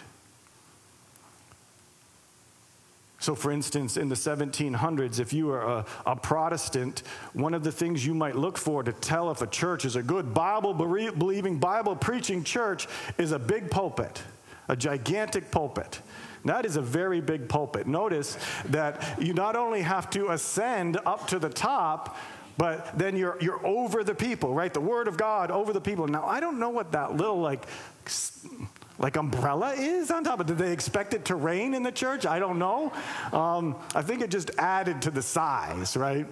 So, 3.20 3.34
for 3.34 3.50
instance, 3.50 3.96
in 3.96 4.08
the 4.08 4.14
1700s, 4.14 5.18
if 5.18 5.32
you 5.32 5.46
were 5.46 5.60
a, 5.60 5.84
a, 6.06 6.14
Protestant, 6.14 7.02
one 7.32 7.52
of 7.52 7.64
the 7.64 7.72
things 7.72 8.06
you 8.06 8.14
might 8.14 8.36
look 8.36 8.56
for 8.56 8.84
to 8.84 8.92
tell 8.92 9.32
if 9.32 9.42
a 9.42 9.46
church 9.48 9.84
is 9.84 9.96
a 9.96 10.02
good 10.02 10.32
Bible 10.32 10.72
believing, 10.72 11.58
Bible 11.58 11.96
preaching 11.96 12.44
church 12.44 12.86
is 13.18 13.32
a 13.32 13.38
big 13.38 13.72
pulpit, 13.72 14.22
a 14.68 14.76
gigantic 14.76 15.50
pulpit. 15.50 16.00
That 16.44 16.64
is 16.64 16.76
a 16.76 16.82
very 16.82 17.20
big 17.20 17.48
pulpit. 17.48 17.86
Notice 17.86 18.38
that 18.66 19.20
you 19.20 19.34
not 19.34 19.56
only 19.56 19.82
have 19.82 20.08
to 20.10 20.30
ascend 20.30 20.98
up 21.04 21.26
to 21.28 21.38
the 21.38 21.48
top, 21.48 22.16
but 22.56 22.98
then 22.98 23.16
you're, 23.16 23.36
you're 23.40 23.64
over 23.66 24.02
the 24.02 24.14
people, 24.14 24.54
right? 24.54 24.72
The 24.72 24.80
Word 24.80 25.08
of 25.08 25.16
God 25.16 25.50
over 25.50 25.72
the 25.72 25.80
people. 25.80 26.08
Now, 26.08 26.26
I 26.26 26.40
don't 26.40 26.58
know 26.58 26.70
what 26.70 26.92
that 26.92 27.16
little, 27.16 27.40
like, 27.40 27.64
like 28.98 29.16
umbrella 29.16 29.74
is 29.74 30.10
on 30.10 30.24
top 30.24 30.40
of 30.40 30.46
Did 30.46 30.58
they 30.58 30.72
expect 30.72 31.14
it 31.14 31.26
to 31.26 31.36
rain 31.36 31.74
in 31.74 31.82
the 31.82 31.92
church? 31.92 32.26
I 32.26 32.38
don't 32.38 32.58
know. 32.58 32.92
Um, 33.32 33.76
I 33.94 34.02
think 34.02 34.22
it 34.22 34.30
just 34.30 34.50
added 34.58 35.02
to 35.02 35.10
the 35.10 35.22
size, 35.22 35.96
right? 35.96 36.26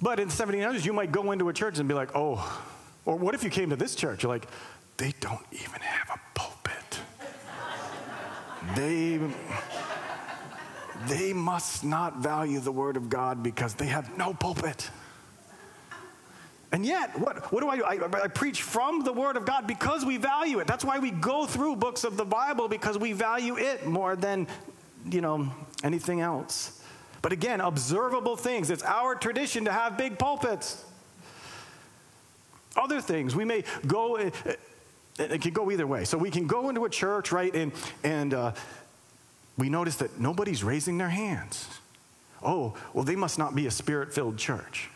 But 0.00 0.20
in 0.20 0.28
1700s, 0.28 0.84
you 0.84 0.92
might 0.92 1.12
go 1.12 1.32
into 1.32 1.48
a 1.48 1.52
church 1.52 1.78
and 1.78 1.88
be 1.88 1.94
like, 1.94 2.10
oh, 2.14 2.62
or 3.04 3.16
what 3.16 3.34
if 3.34 3.42
you 3.42 3.50
came 3.50 3.70
to 3.70 3.76
this 3.76 3.94
church? 3.94 4.22
You're 4.22 4.32
like, 4.32 4.46
they 5.00 5.14
don't 5.18 5.46
even 5.50 5.80
have 5.80 6.10
a 6.10 6.38
pulpit. 6.38 7.00
they, 8.76 9.18
they 11.08 11.32
must 11.32 11.82
not 11.82 12.18
value 12.18 12.60
the 12.60 12.70
word 12.70 12.98
of 12.98 13.08
God 13.08 13.42
because 13.42 13.72
they 13.72 13.86
have 13.86 14.14
no 14.18 14.34
pulpit. 14.34 14.90
And 16.70 16.84
yet, 16.84 17.18
what, 17.18 17.50
what 17.50 17.62
do 17.62 17.68
I 17.70 17.76
do? 17.78 17.84
I, 17.84 18.24
I, 18.24 18.28
preach 18.28 18.62
from 18.62 19.02
the 19.02 19.12
Word 19.12 19.36
of 19.36 19.44
God 19.44 19.66
because 19.66 20.04
we 20.04 20.18
value 20.18 20.60
it. 20.60 20.68
That's 20.68 20.84
why 20.84 21.00
we 21.00 21.10
go 21.10 21.44
through 21.44 21.76
books 21.76 22.04
of 22.04 22.16
the 22.16 22.24
Bible 22.24 22.68
because 22.68 22.96
we 22.96 23.12
value 23.12 23.58
it 23.58 23.86
more 23.86 24.14
than, 24.14 24.46
you 25.10 25.20
know, 25.20 25.52
anything 25.82 26.20
else. 26.20 26.80
But 27.22 27.32
again, 27.32 27.60
observable 27.60 28.36
things. 28.36 28.70
It's 28.70 28.84
our 28.84 29.16
tradition 29.16 29.64
to 29.64 29.72
have 29.72 29.98
big 29.98 30.16
pulpits. 30.16 30.84
Other 32.76 33.00
things, 33.00 33.34
we 33.34 33.44
may 33.44 33.64
go, 33.88 34.14
eh, 34.14 34.30
eh, 34.46 34.54
it 35.20 35.42
can 35.42 35.52
go 35.52 35.70
either 35.70 35.86
way. 35.86 36.04
So 36.04 36.18
we 36.18 36.30
can 36.30 36.46
go 36.46 36.68
into 36.68 36.84
a 36.84 36.90
church, 36.90 37.32
right, 37.32 37.54
and, 37.54 37.72
and 38.02 38.34
uh, 38.34 38.52
we 39.58 39.68
notice 39.68 39.96
that 39.96 40.18
nobody's 40.18 40.64
raising 40.64 40.98
their 40.98 41.08
hands. 41.08 41.68
Oh, 42.42 42.74
well, 42.94 43.04
they 43.04 43.16
must 43.16 43.38
not 43.38 43.54
be 43.54 43.66
a 43.66 43.70
spirit 43.70 44.14
filled 44.14 44.38
church. 44.38 44.88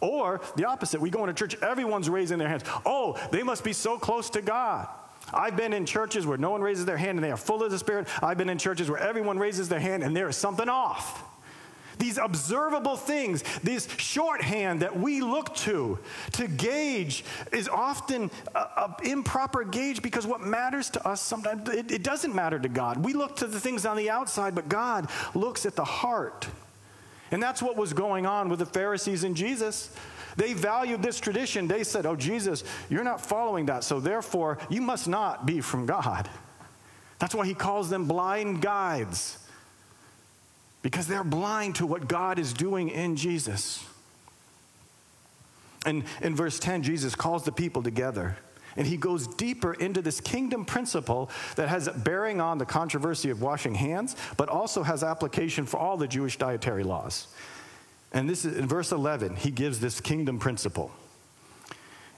Or 0.00 0.40
the 0.56 0.66
opposite, 0.66 1.00
we 1.00 1.10
go 1.10 1.20
into 1.24 1.34
church, 1.34 1.60
everyone's 1.62 2.08
raising 2.08 2.38
their 2.38 2.48
hands. 2.48 2.64
Oh, 2.84 3.18
they 3.30 3.42
must 3.42 3.64
be 3.64 3.72
so 3.72 3.98
close 3.98 4.30
to 4.30 4.42
God. 4.42 4.88
I've 5.32 5.56
been 5.56 5.72
in 5.72 5.86
churches 5.86 6.26
where 6.26 6.38
no 6.38 6.50
one 6.50 6.62
raises 6.62 6.84
their 6.84 6.96
hand 6.96 7.18
and 7.18 7.24
they 7.24 7.30
are 7.30 7.36
full 7.36 7.62
of 7.62 7.70
the 7.70 7.78
Spirit. 7.78 8.08
I've 8.22 8.38
been 8.38 8.48
in 8.48 8.58
churches 8.58 8.90
where 8.90 8.98
everyone 8.98 9.38
raises 9.38 9.68
their 9.68 9.80
hand 9.80 10.02
and 10.02 10.16
there 10.16 10.28
is 10.28 10.36
something 10.36 10.68
off. 10.68 11.22
These 12.00 12.18
observable 12.18 12.96
things, 12.96 13.44
this 13.62 13.86
shorthand 13.98 14.80
that 14.80 14.98
we 14.98 15.20
look 15.20 15.54
to 15.56 15.98
to 16.32 16.48
gauge 16.48 17.24
is 17.52 17.68
often 17.68 18.30
an 18.54 18.94
improper 19.04 19.64
gauge 19.64 20.02
because 20.02 20.26
what 20.26 20.40
matters 20.40 20.90
to 20.90 21.06
us 21.06 21.20
sometimes, 21.20 21.68
it, 21.68 21.92
it 21.92 22.02
doesn't 22.02 22.34
matter 22.34 22.58
to 22.58 22.68
God. 22.68 23.04
We 23.04 23.12
look 23.12 23.36
to 23.36 23.46
the 23.46 23.60
things 23.60 23.84
on 23.86 23.96
the 23.96 24.10
outside, 24.10 24.54
but 24.54 24.68
God 24.68 25.08
looks 25.34 25.66
at 25.66 25.76
the 25.76 25.84
heart. 25.84 26.48
And 27.30 27.42
that's 27.42 27.62
what 27.62 27.76
was 27.76 27.92
going 27.92 28.26
on 28.26 28.48
with 28.48 28.58
the 28.58 28.66
Pharisees 28.66 29.22
and 29.22 29.36
Jesus. 29.36 29.94
They 30.36 30.54
valued 30.54 31.02
this 31.02 31.20
tradition. 31.20 31.68
They 31.68 31.84
said, 31.84 32.06
Oh, 32.06 32.16
Jesus, 32.16 32.64
you're 32.88 33.04
not 33.04 33.20
following 33.20 33.66
that, 33.66 33.84
so 33.84 34.00
therefore 34.00 34.58
you 34.68 34.80
must 34.80 35.06
not 35.06 35.44
be 35.44 35.60
from 35.60 35.86
God. 35.86 36.28
That's 37.18 37.34
why 37.34 37.44
he 37.44 37.54
calls 37.54 37.90
them 37.90 38.06
blind 38.06 38.62
guides, 38.62 39.36
because 40.82 41.06
they're 41.06 41.24
blind 41.24 41.76
to 41.76 41.86
what 41.86 42.08
God 42.08 42.38
is 42.38 42.52
doing 42.52 42.88
in 42.88 43.16
Jesus. 43.16 43.84
And 45.86 46.04
in 46.20 46.36
verse 46.36 46.58
10, 46.58 46.82
Jesus 46.82 47.14
calls 47.14 47.44
the 47.44 47.52
people 47.52 47.82
together 47.82 48.36
And 48.76 48.86
he 48.86 48.96
goes 48.96 49.26
deeper 49.26 49.74
into 49.74 50.02
this 50.02 50.20
kingdom 50.20 50.64
principle 50.64 51.30
that 51.56 51.68
has 51.68 51.88
bearing 51.88 52.40
on 52.40 52.58
the 52.58 52.66
controversy 52.66 53.30
of 53.30 53.42
washing 53.42 53.74
hands, 53.74 54.16
but 54.36 54.48
also 54.48 54.82
has 54.82 55.02
application 55.02 55.66
for 55.66 55.78
all 55.78 55.96
the 55.96 56.08
Jewish 56.08 56.38
dietary 56.38 56.84
laws. 56.84 57.28
And 58.12 58.28
this 58.28 58.44
is 58.44 58.56
in 58.56 58.66
verse 58.66 58.92
11, 58.92 59.36
he 59.36 59.50
gives 59.50 59.80
this 59.80 60.00
kingdom 60.00 60.38
principle. 60.38 60.90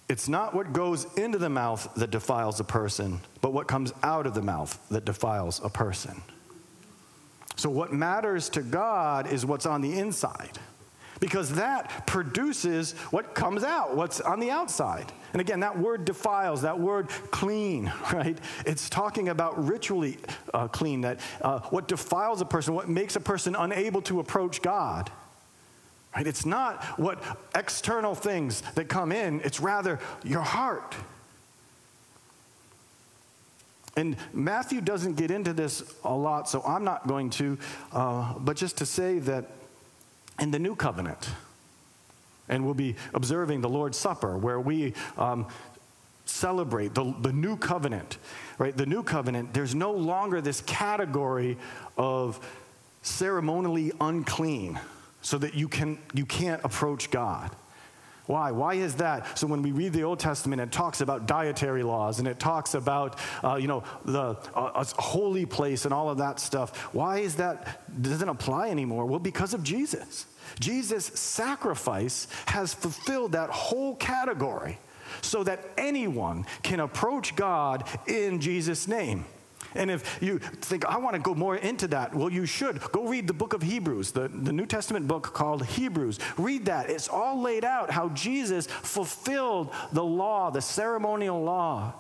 It's 0.09 0.28
not 0.28 0.54
what 0.54 0.73
goes 0.73 1.07
into 1.16 1.38
the 1.38 1.49
mouth 1.49 1.88
that 1.97 2.11
defiles 2.11 2.61
a 2.61 2.64
person, 2.64 3.21
but 3.40 3.52
what 3.52 3.66
comes 3.66 3.92
out 4.02 4.26
of 4.26 4.35
the 4.35 4.42
mouth 4.42 4.78
that 4.90 5.04
defiles 5.04 5.61
a 5.64 5.69
person. 5.69 6.23
So, 7.62 7.71
what 7.71 7.92
matters 7.92 8.49
to 8.49 8.61
God 8.61 9.28
is 9.28 9.47
what's 9.47 9.66
on 9.66 9.83
the 9.83 9.97
inside 9.97 10.59
because 11.21 11.52
that 11.52 12.09
produces 12.09 12.90
what 13.12 13.37
comes 13.37 13.62
out, 13.62 13.95
what's 13.95 14.21
on 14.21 14.40
the 14.40 14.50
outside. 14.50 15.12
And 15.33 15.40
again, 15.40 15.61
that 15.61 15.78
word 15.78 16.04
defiles, 16.04 16.62
that 16.62 16.81
word 16.81 17.09
clean, 17.31 17.92
right? 18.12 18.37
It's 18.66 18.90
talking 18.90 19.28
about 19.28 19.64
ritually 19.64 20.19
uh, 20.52 20.66
clean, 20.66 21.02
that 21.02 21.21
uh, 21.40 21.61
what 21.71 21.87
defiles 21.87 22.40
a 22.40 22.45
person, 22.45 22.75
what 22.75 22.88
makes 22.88 23.14
a 23.14 23.21
person 23.21 23.54
unable 23.54 24.02
to 24.02 24.19
approach 24.19 24.61
God. 24.61 25.12
Right? 26.16 26.26
It's 26.26 26.45
not 26.45 26.83
what 26.99 27.23
external 27.54 28.16
things 28.16 28.62
that 28.75 28.88
come 28.88 29.12
in, 29.12 29.40
it's 29.42 29.61
rather 29.61 30.00
your 30.25 30.42
heart. 30.42 30.97
And 33.96 34.16
Matthew 34.32 34.80
doesn't 34.80 35.16
get 35.16 35.30
into 35.30 35.52
this 35.52 35.82
a 36.04 36.14
lot, 36.14 36.49
so 36.49 36.62
I'm 36.62 36.84
not 36.84 37.06
going 37.06 37.30
to, 37.30 37.58
uh, 37.92 38.34
but 38.38 38.56
just 38.56 38.78
to 38.78 38.87
say 38.87 39.18
that 39.20 39.50
in 40.40 40.50
the 40.50 40.58
new 40.58 40.75
covenant. 40.75 41.28
And 42.49 42.64
we'll 42.64 42.75
be 42.75 42.96
observing 43.14 43.61
the 43.61 43.68
Lord's 43.68 43.99
Supper, 43.99 44.37
where 44.37 44.61
we 44.61 44.94
um, 45.16 45.46
celebrate 46.25 46.94
the, 46.94 47.14
the 47.20 47.32
new 47.32 47.56
covenant, 47.56 48.18
right? 48.58 48.76
The 48.76 48.87
new 48.87 49.02
covenant, 49.02 49.52
there's 49.52 49.75
no 49.75 49.92
longer 49.92 50.40
this 50.40 50.61
category 50.62 51.58
of 51.99 52.40
ceremonially 53.02 53.92
unclean 54.00 54.80
so 55.20 55.38
that 55.38 55.54
you, 55.54 55.68
can, 55.68 55.99
you 56.14 56.25
can't 56.25 56.62
approach 56.64 57.11
God. 57.11 57.54
Why? 58.26 58.52
Why 58.52 58.75
is 58.75 58.97
that? 58.97 59.37
So 59.38 59.47
when 59.47 59.62
we 59.62 59.73
read 59.73 59.93
the 59.93 60.05
Old 60.05 60.21
Testament, 60.21 60.61
it 60.61 60.71
talks 60.71 61.00
about 61.00 61.26
dietary 61.26 61.83
laws 61.83 62.21
and 62.21 62.29
it 62.29 62.38
talks 62.38 62.75
about, 62.75 63.19
uh, 63.43 63.57
you 63.57 63.67
know, 63.67 63.83
the 64.05 64.37
uh, 64.55 64.85
holy 64.97 65.45
place 65.45 65.85
and 65.85 65.93
all 65.93 66.09
of 66.09 66.19
that 66.19 66.38
stuff. 66.38 66.76
Why 66.95 67.19
is 67.19 67.37
that 67.37 67.83
doesn't 68.00 68.29
apply 68.29 68.71
anymore? 68.71 69.07
Well, 69.07 69.19
because 69.19 69.55
of 69.55 69.64
Jesus. 69.64 70.26
Jesus' 70.61 71.07
sacrifice 71.07 72.29
has 72.47 72.75
fulfilled 72.75 73.33
that 73.33 73.50
whole 73.50 73.97
category 73.97 74.79
so 75.21 75.43
that 75.45 75.64
anyone 75.76 76.47
can 76.62 76.81
approach 76.81 77.35
God 77.37 77.88
in 78.07 78.41
Jesus' 78.41 78.87
name. 78.87 79.25
And 79.75 79.91
if 79.91 80.23
you 80.23 80.38
think, 80.38 80.85
I 80.85 80.99
want 80.99 81.14
to 81.17 81.23
go 81.23 81.35
more 81.35 81.57
into 81.57 81.88
that, 81.88 82.14
well, 82.14 82.31
you 82.31 82.47
should. 82.47 82.81
Go 82.93 83.07
read 83.07 83.26
the 83.26 83.33
book 83.33 83.52
of 83.52 83.62
Hebrews, 83.62 84.12
the, 84.12 84.29
the 84.29 84.52
New 84.52 84.67
Testament 84.67 85.09
book 85.09 85.33
called 85.35 85.64
Hebrews. 85.64 86.19
Read 86.37 86.67
that. 86.67 86.91
It's 86.91 87.09
all 87.09 87.41
laid 87.41 87.64
out 87.64 87.91
how 87.91 88.11
Jesus 88.11 88.67
fulfilled 88.67 89.73
the 89.93 90.05
law, 90.05 90.50
the 90.50 90.61
ceremonial 90.61 91.43
law, 91.43 91.95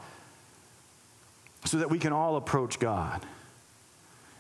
so 1.64 1.78
that 1.78 1.90
we 1.90 1.98
can 1.98 2.12
all 2.12 2.36
approach 2.36 2.78
God. 2.78 3.24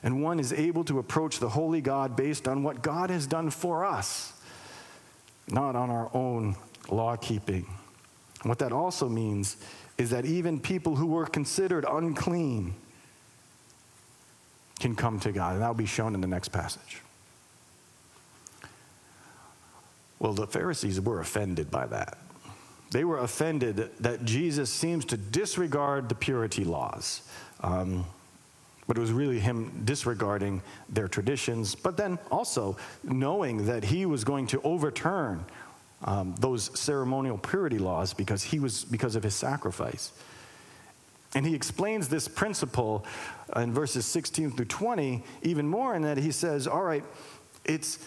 And 0.02 0.22
one 0.22 0.40
is 0.40 0.52
able 0.52 0.84
to 0.84 0.98
approach 0.98 1.38
the 1.38 1.48
holy 1.48 1.80
God 1.80 2.16
based 2.16 2.48
on 2.48 2.62
what 2.62 2.82
God 2.82 3.10
has 3.10 3.26
done 3.26 3.50
for 3.50 3.84
us, 3.84 4.32
not 5.48 5.76
on 5.76 5.90
our 5.90 6.10
own 6.12 6.56
law 6.90 7.16
keeping. 7.16 7.66
What 8.42 8.58
that 8.58 8.72
also 8.72 9.08
means 9.08 9.56
is 9.98 10.10
that 10.10 10.24
even 10.24 10.58
people 10.58 10.96
who 10.96 11.06
were 11.06 11.26
considered 11.26 11.84
unclean, 11.88 12.74
can 14.82 14.96
come 14.96 15.20
to 15.20 15.30
God. 15.32 15.54
And 15.54 15.62
that'll 15.62 15.74
be 15.74 15.86
shown 15.86 16.14
in 16.14 16.20
the 16.20 16.26
next 16.26 16.48
passage. 16.48 17.00
Well, 20.18 20.32
the 20.32 20.46
Pharisees 20.46 21.00
were 21.00 21.20
offended 21.20 21.70
by 21.70 21.86
that. 21.86 22.18
They 22.90 23.04
were 23.04 23.18
offended 23.18 23.90
that 24.00 24.24
Jesus 24.24 24.70
seems 24.70 25.04
to 25.06 25.16
disregard 25.16 26.08
the 26.08 26.14
purity 26.14 26.64
laws. 26.64 27.22
Um, 27.60 28.04
but 28.88 28.98
it 28.98 29.00
was 29.00 29.12
really 29.12 29.38
him 29.38 29.82
disregarding 29.84 30.60
their 30.88 31.08
traditions, 31.08 31.76
but 31.76 31.96
then 31.96 32.18
also 32.30 32.76
knowing 33.04 33.66
that 33.66 33.84
he 33.84 34.04
was 34.04 34.24
going 34.24 34.48
to 34.48 34.60
overturn 34.62 35.44
um, 36.04 36.34
those 36.40 36.76
ceremonial 36.78 37.38
purity 37.38 37.78
laws 37.78 38.12
because 38.12 38.42
he 38.42 38.58
was 38.58 38.84
because 38.84 39.14
of 39.14 39.22
his 39.22 39.36
sacrifice. 39.36 40.12
And 41.34 41.46
he 41.46 41.54
explains 41.54 42.08
this 42.08 42.28
principle 42.28 43.04
in 43.56 43.72
verses 43.72 44.04
16 44.06 44.52
through 44.52 44.66
20 44.66 45.22
even 45.42 45.66
more 45.66 45.94
in 45.94 46.02
that 46.02 46.18
he 46.18 46.30
says, 46.30 46.66
All 46.66 46.82
right, 46.82 47.04
it's 47.64 47.98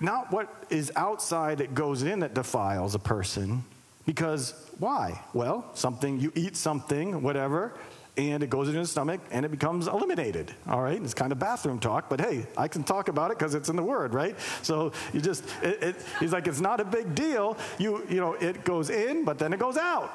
not 0.00 0.32
what 0.32 0.48
is 0.70 0.92
outside 0.96 1.58
that 1.58 1.74
goes 1.74 2.02
in 2.02 2.20
that 2.20 2.34
defiles 2.34 2.94
a 2.94 2.98
person. 2.98 3.64
Because 4.04 4.54
why? 4.78 5.22
Well, 5.32 5.70
something, 5.74 6.18
you 6.18 6.32
eat 6.34 6.56
something, 6.56 7.22
whatever, 7.22 7.72
and 8.16 8.42
it 8.42 8.50
goes 8.50 8.68
into 8.68 8.80
the 8.80 8.86
stomach 8.86 9.20
and 9.30 9.44
it 9.44 9.50
becomes 9.50 9.86
eliminated. 9.86 10.52
All 10.68 10.82
right, 10.82 11.00
it's 11.00 11.14
kind 11.14 11.32
of 11.32 11.38
bathroom 11.38 11.78
talk, 11.78 12.08
but 12.10 12.20
hey, 12.20 12.46
I 12.56 12.68
can 12.68 12.82
talk 12.82 13.08
about 13.08 13.30
it 13.30 13.38
because 13.38 13.54
it's 13.54 13.68
in 13.68 13.76
the 13.76 13.82
Word, 13.82 14.12
right? 14.12 14.38
So 14.62 14.92
you 15.12 15.20
just, 15.20 15.44
it, 15.62 15.82
it, 15.82 15.96
he's 16.20 16.32
like, 16.32 16.46
it's 16.46 16.60
not 16.60 16.80
a 16.80 16.84
big 16.84 17.14
deal. 17.14 17.56
You, 17.78 18.04
you 18.08 18.20
know, 18.20 18.34
it 18.34 18.64
goes 18.64 18.90
in, 18.90 19.24
but 19.24 19.38
then 19.38 19.52
it 19.52 19.60
goes 19.60 19.76
out. 19.76 20.12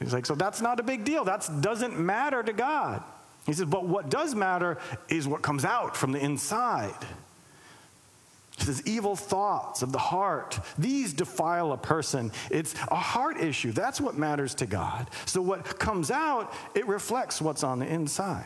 He's 0.00 0.12
like, 0.12 0.26
so 0.26 0.34
that's 0.34 0.60
not 0.60 0.80
a 0.80 0.82
big 0.82 1.04
deal. 1.04 1.24
That 1.24 1.46
doesn't 1.60 1.98
matter 1.98 2.42
to 2.42 2.52
God. 2.52 3.02
He 3.46 3.52
says, 3.52 3.66
but 3.66 3.84
what 3.84 4.10
does 4.10 4.34
matter 4.34 4.78
is 5.08 5.28
what 5.28 5.42
comes 5.42 5.64
out 5.64 5.96
from 5.96 6.12
the 6.12 6.18
inside. 6.18 6.94
He 8.58 8.64
says, 8.64 8.82
evil 8.86 9.16
thoughts 9.16 9.82
of 9.82 9.92
the 9.92 9.98
heart, 9.98 10.58
these 10.78 11.12
defile 11.12 11.72
a 11.72 11.78
person. 11.78 12.32
It's 12.50 12.74
a 12.88 12.96
heart 12.96 13.40
issue. 13.40 13.72
That's 13.72 14.00
what 14.00 14.16
matters 14.16 14.54
to 14.56 14.66
God. 14.66 15.08
So 15.26 15.40
what 15.40 15.78
comes 15.78 16.10
out, 16.10 16.52
it 16.74 16.86
reflects 16.86 17.40
what's 17.40 17.62
on 17.62 17.78
the 17.78 17.86
inside. 17.86 18.44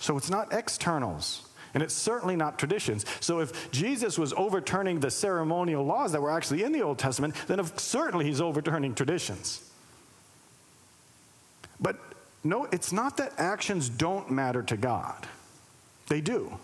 So 0.00 0.16
it's 0.16 0.30
not 0.30 0.52
externals. 0.52 1.48
And 1.74 1.82
it's 1.82 1.94
certainly 1.94 2.36
not 2.36 2.58
traditions. 2.58 3.06
So 3.20 3.40
if 3.40 3.70
Jesus 3.70 4.18
was 4.18 4.34
overturning 4.34 5.00
the 5.00 5.10
ceremonial 5.10 5.84
laws 5.84 6.12
that 6.12 6.20
were 6.20 6.30
actually 6.30 6.62
in 6.62 6.72
the 6.72 6.82
Old 6.82 6.98
Testament, 6.98 7.34
then 7.46 7.64
certainly 7.78 8.26
he's 8.26 8.40
overturning 8.40 8.94
traditions. 8.94 9.70
But 11.82 11.96
no, 12.44 12.66
it's 12.72 12.92
not 12.92 13.18
that 13.18 13.34
actions 13.36 13.88
don't 13.88 14.30
matter 14.30 14.62
to 14.62 14.76
God. 14.76 15.26
They 16.08 16.20
do. 16.20 16.58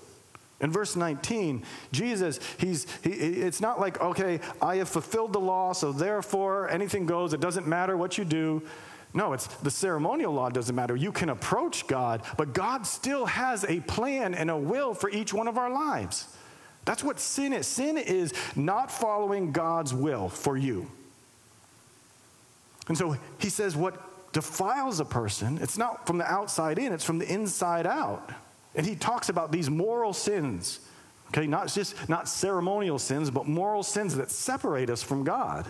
In 0.61 0.73
verse 0.73 0.97
19, 0.97 1.63
Jesus, 1.93 2.41
he's, 2.59 2.87
he, 3.03 3.11
it's 3.11 3.61
not 3.61 3.79
like, 3.79 4.01
okay, 4.01 4.41
I 4.61 4.77
have 4.77 4.89
fulfilled 4.89 5.33
the 5.33 5.41
law, 5.41 5.73
so 5.73 5.93
therefore 5.93 6.69
anything 6.69 7.07
goes. 7.07 7.33
It 7.33 7.41
doesn't 7.41 7.67
matter 7.67 7.97
what 7.97 8.19
you 8.19 8.25
do. 8.25 8.63
No, 9.15 9.33
it's 9.33 9.47
the 9.47 9.71
ceremonial 9.71 10.33
law 10.33 10.51
doesn't 10.51 10.75
matter. 10.75 10.97
You 10.97 11.13
can 11.13 11.29
approach 11.29 11.87
God, 11.87 12.23
but 12.37 12.53
God 12.55 12.87
still 12.87 13.27
has 13.27 13.65
a 13.65 13.81
plan 13.81 14.35
and 14.35 14.51
a 14.51 14.57
will 14.57 14.95
for 14.95 15.09
each 15.11 15.33
one 15.33 15.49
of 15.49 15.59
our 15.59 15.71
lives. 15.71 16.27
That's 16.85 17.05
what 17.05 17.21
sin 17.21 17.53
is. 17.53 17.67
Sin 17.67 17.97
is 17.97 18.33
not 18.57 18.91
following 18.91 19.53
God's 19.53 19.95
will 19.95 20.29
for 20.29 20.57
you. 20.57 20.91
And 22.89 22.99
so 22.99 23.17
he 23.39 23.49
says, 23.49 23.77
what 23.77 24.08
defiles 24.33 25.01
a 25.01 25.05
person, 25.05 25.59
it's 25.59 25.79
not 25.79 26.07
from 26.07 26.19
the 26.19 26.31
outside 26.31 26.79
in, 26.79 26.93
it's 26.93 27.05
from 27.05 27.19
the 27.19 27.33
inside 27.33 27.87
out. 27.87 28.31
And 28.75 28.87
he 28.87 28.95
talks 28.95 29.29
about 29.29 29.51
these 29.51 29.71
moral 29.71 30.13
sins, 30.13 30.81
okay, 31.29 31.47
not 31.47 31.69
just 31.69 32.09
not 32.09 32.29
ceremonial 32.29 32.99
sins, 32.99 33.31
but 33.31 33.47
moral 33.47 33.83
sins 33.83 34.17
that 34.17 34.31
separate 34.31 34.91
us 34.91 35.03
from 35.03 35.25
God. 35.25 35.67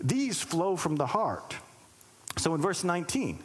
These 0.00 0.40
flow 0.40 0.76
from 0.76 0.96
the 0.96 1.06
heart. 1.06 1.56
So 2.38 2.54
in 2.54 2.60
verse 2.60 2.84
19, 2.84 3.38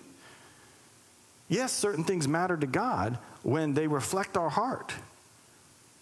yes, 1.50 1.72
certain 1.72 2.04
things 2.04 2.28
matter 2.28 2.58
to 2.58 2.68
God 2.68 3.18
when 3.44 3.74
they 3.74 3.88
reflect 3.88 4.38
our 4.38 4.50
heart. 4.50 4.94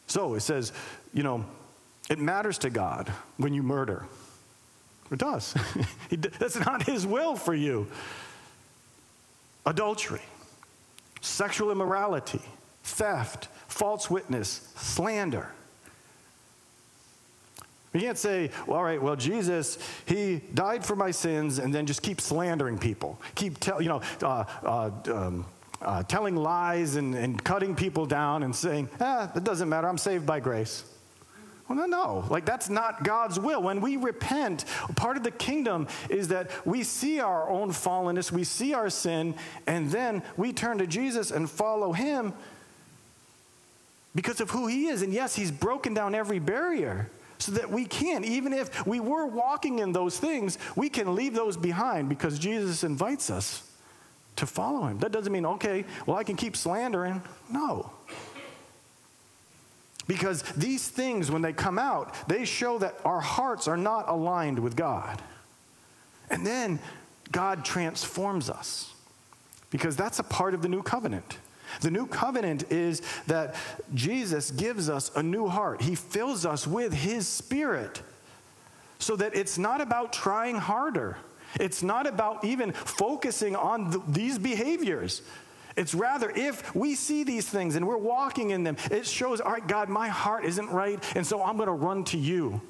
So 0.08 0.36
it 0.36 0.42
says, 0.42 0.72
you 1.14 1.24
know, 1.24 1.46
it 2.10 2.20
matters 2.20 2.58
to 2.60 2.70
God 2.70 3.10
when 3.38 3.54
you 3.54 3.64
murder. 3.64 4.06
It 5.12 5.20
does. 5.20 5.56
That's 6.40 6.60
not 6.60 6.84
his 6.84 7.06
will 7.06 7.36
for 7.36 7.54
you. 7.54 7.88
Adultery, 9.66 10.22
sexual 11.22 11.72
immorality, 11.72 12.42
theft, 12.84 13.48
false 13.68 14.10
witness, 14.10 14.72
slander. 14.76 15.50
You 17.94 18.02
can't 18.02 18.18
say, 18.18 18.52
well, 18.68 18.78
all 18.78 18.84
right, 18.84 19.02
well, 19.02 19.16
Jesus, 19.16 19.78
he 20.06 20.42
died 20.54 20.86
for 20.86 20.98
my 20.98 21.12
sins, 21.12 21.60
and 21.60 21.74
then 21.74 21.86
just 21.86 22.02
keep 22.02 22.20
slandering 22.20 22.78
people. 22.78 23.20
Keep 23.36 23.60
tell, 23.60 23.82
you 23.82 23.88
know, 23.88 24.02
uh, 24.22 24.44
uh, 24.64 24.92
um, 25.14 25.46
uh, 25.82 26.04
telling 26.04 26.36
lies 26.36 26.98
and, 26.98 27.16
and 27.16 27.42
cutting 27.42 27.74
people 27.74 28.06
down 28.06 28.44
and 28.44 28.54
saying, 28.54 28.90
ah, 29.00 29.32
it 29.34 29.46
doesn't 29.46 29.70
matter, 29.70 29.88
I'm 29.88 29.98
saved 29.98 30.26
by 30.26 30.42
grace. 30.42 30.84
Well, 31.68 31.78
no, 31.80 31.86
no. 31.86 32.26
Like, 32.30 32.46
that's 32.46 32.70
not 32.70 33.04
God's 33.04 33.40
will. 33.40 33.62
When 33.62 33.82
we 33.82 33.98
repent, 33.98 34.66
part 34.96 35.18
of 35.18 35.24
the 35.24 35.32
kingdom 35.32 35.88
is 36.10 36.28
that 36.28 36.52
we 36.66 36.84
see 36.84 37.20
our 37.20 37.50
own 37.50 37.72
fallenness, 37.72 38.32
we 38.32 38.44
see 38.44 38.74
our 38.74 38.90
sin, 38.90 39.34
and 39.66 39.90
then 39.90 40.22
we 40.38 40.54
turn 40.54 40.78
to 40.78 40.88
Jesus 40.88 41.32
and 41.32 41.50
follow 41.50 41.92
Him 41.92 42.34
because 44.14 44.42
of 44.42 44.52
who 44.52 44.68
He 44.68 44.88
is. 44.88 45.02
And 45.02 45.12
yes, 45.12 45.36
He's 45.36 45.52
broken 45.52 45.96
down 45.96 46.14
every 46.14 46.38
barrier 46.38 47.10
so 47.40 47.52
that 47.54 47.70
we 47.70 47.86
can, 47.86 48.24
even 48.24 48.54
if 48.54 48.86
we 48.86 49.00
were 49.00 49.26
walking 49.26 49.80
in 49.80 49.92
those 49.92 50.20
things, 50.20 50.60
we 50.76 50.88
can 50.88 51.16
leave 51.16 51.34
those 51.34 51.58
behind 51.58 52.10
because 52.10 52.38
Jesus 52.38 52.84
invites 52.84 53.32
us 53.32 53.68
to 54.36 54.46
follow 54.46 54.86
Him. 54.86 55.00
That 55.00 55.12
doesn't 55.12 55.34
mean, 55.34 55.46
okay, 55.46 55.84
well, 56.06 56.16
I 56.16 56.24
can 56.24 56.36
keep 56.36 56.56
slandering. 56.56 57.24
No. 57.52 57.92
Because 60.08 60.44
these 60.54 60.88
things, 60.88 61.32
when 61.32 61.42
they 61.42 61.54
come 61.54 61.80
out, 61.80 62.14
they 62.28 62.46
show 62.46 62.78
that 62.80 62.96
our 63.04 63.22
hearts 63.22 63.68
are 63.68 63.78
not 63.78 64.08
aligned 64.08 64.60
with 64.60 64.76
God. 64.76 65.22
And 66.30 66.46
then 66.46 66.80
God 67.32 67.66
transforms 67.66 68.50
us. 68.50 68.94
Because 69.72 69.96
that's 69.96 70.20
a 70.20 70.24
part 70.24 70.54
of 70.54 70.62
the 70.62 70.70
new 70.70 70.84
covenant. 70.84 71.38
The 71.82 71.92
new 71.92 72.08
covenant 72.08 72.72
is 72.72 73.02
that 73.28 73.56
Jesus 73.94 74.52
gives 74.52 74.90
us 74.90 75.12
a 75.16 75.24
new 75.24 75.48
heart. 75.48 75.82
He 75.82 75.96
fills 75.96 76.46
us 76.46 76.68
with 76.68 76.94
His 76.94 77.28
Spirit 77.28 78.02
so 79.00 79.16
that 79.16 79.36
it's 79.36 79.58
not 79.58 79.82
about 79.82 80.14
trying 80.14 80.56
harder. 80.56 81.18
It's 81.60 81.84
not 81.84 82.08
about 82.08 82.44
even 82.44 82.72
focusing 82.72 83.56
on 83.56 83.92
th- 83.92 84.04
these 84.08 84.38
behaviors. 84.38 85.22
It's 85.76 85.94
rather 85.94 86.30
if 86.30 86.74
we 86.74 86.96
see 86.96 87.24
these 87.24 87.48
things 87.48 87.76
and 87.76 87.88
we're 87.88 87.98
walking 87.98 88.52
in 88.52 88.64
them, 88.64 88.78
it 88.92 89.06
shows, 89.06 89.42
all 89.42 89.52
right, 89.52 89.68
God, 89.68 89.90
my 89.90 90.08
heart 90.08 90.46
isn't 90.46 90.70
right, 90.70 91.04
and 91.16 91.26
so 91.26 91.44
I'm 91.44 91.58
going 91.58 91.68
to 91.68 91.74
run 91.74 92.04
to 92.06 92.18
you. 92.18 92.62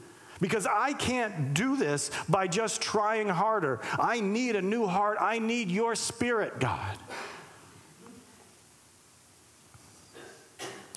Because 0.42 0.68
I 0.68 0.94
can't 0.94 1.54
do 1.54 1.78
this 1.78 2.12
by 2.28 2.48
just 2.48 2.82
trying 2.82 3.30
harder. 3.30 3.80
I 3.98 4.20
need 4.20 4.58
a 4.58 4.62
new 4.62 4.86
heart. 4.86 5.18
I 5.22 5.40
need 5.40 5.72
your 5.72 5.96
spirit, 5.96 6.60
God. 6.60 6.98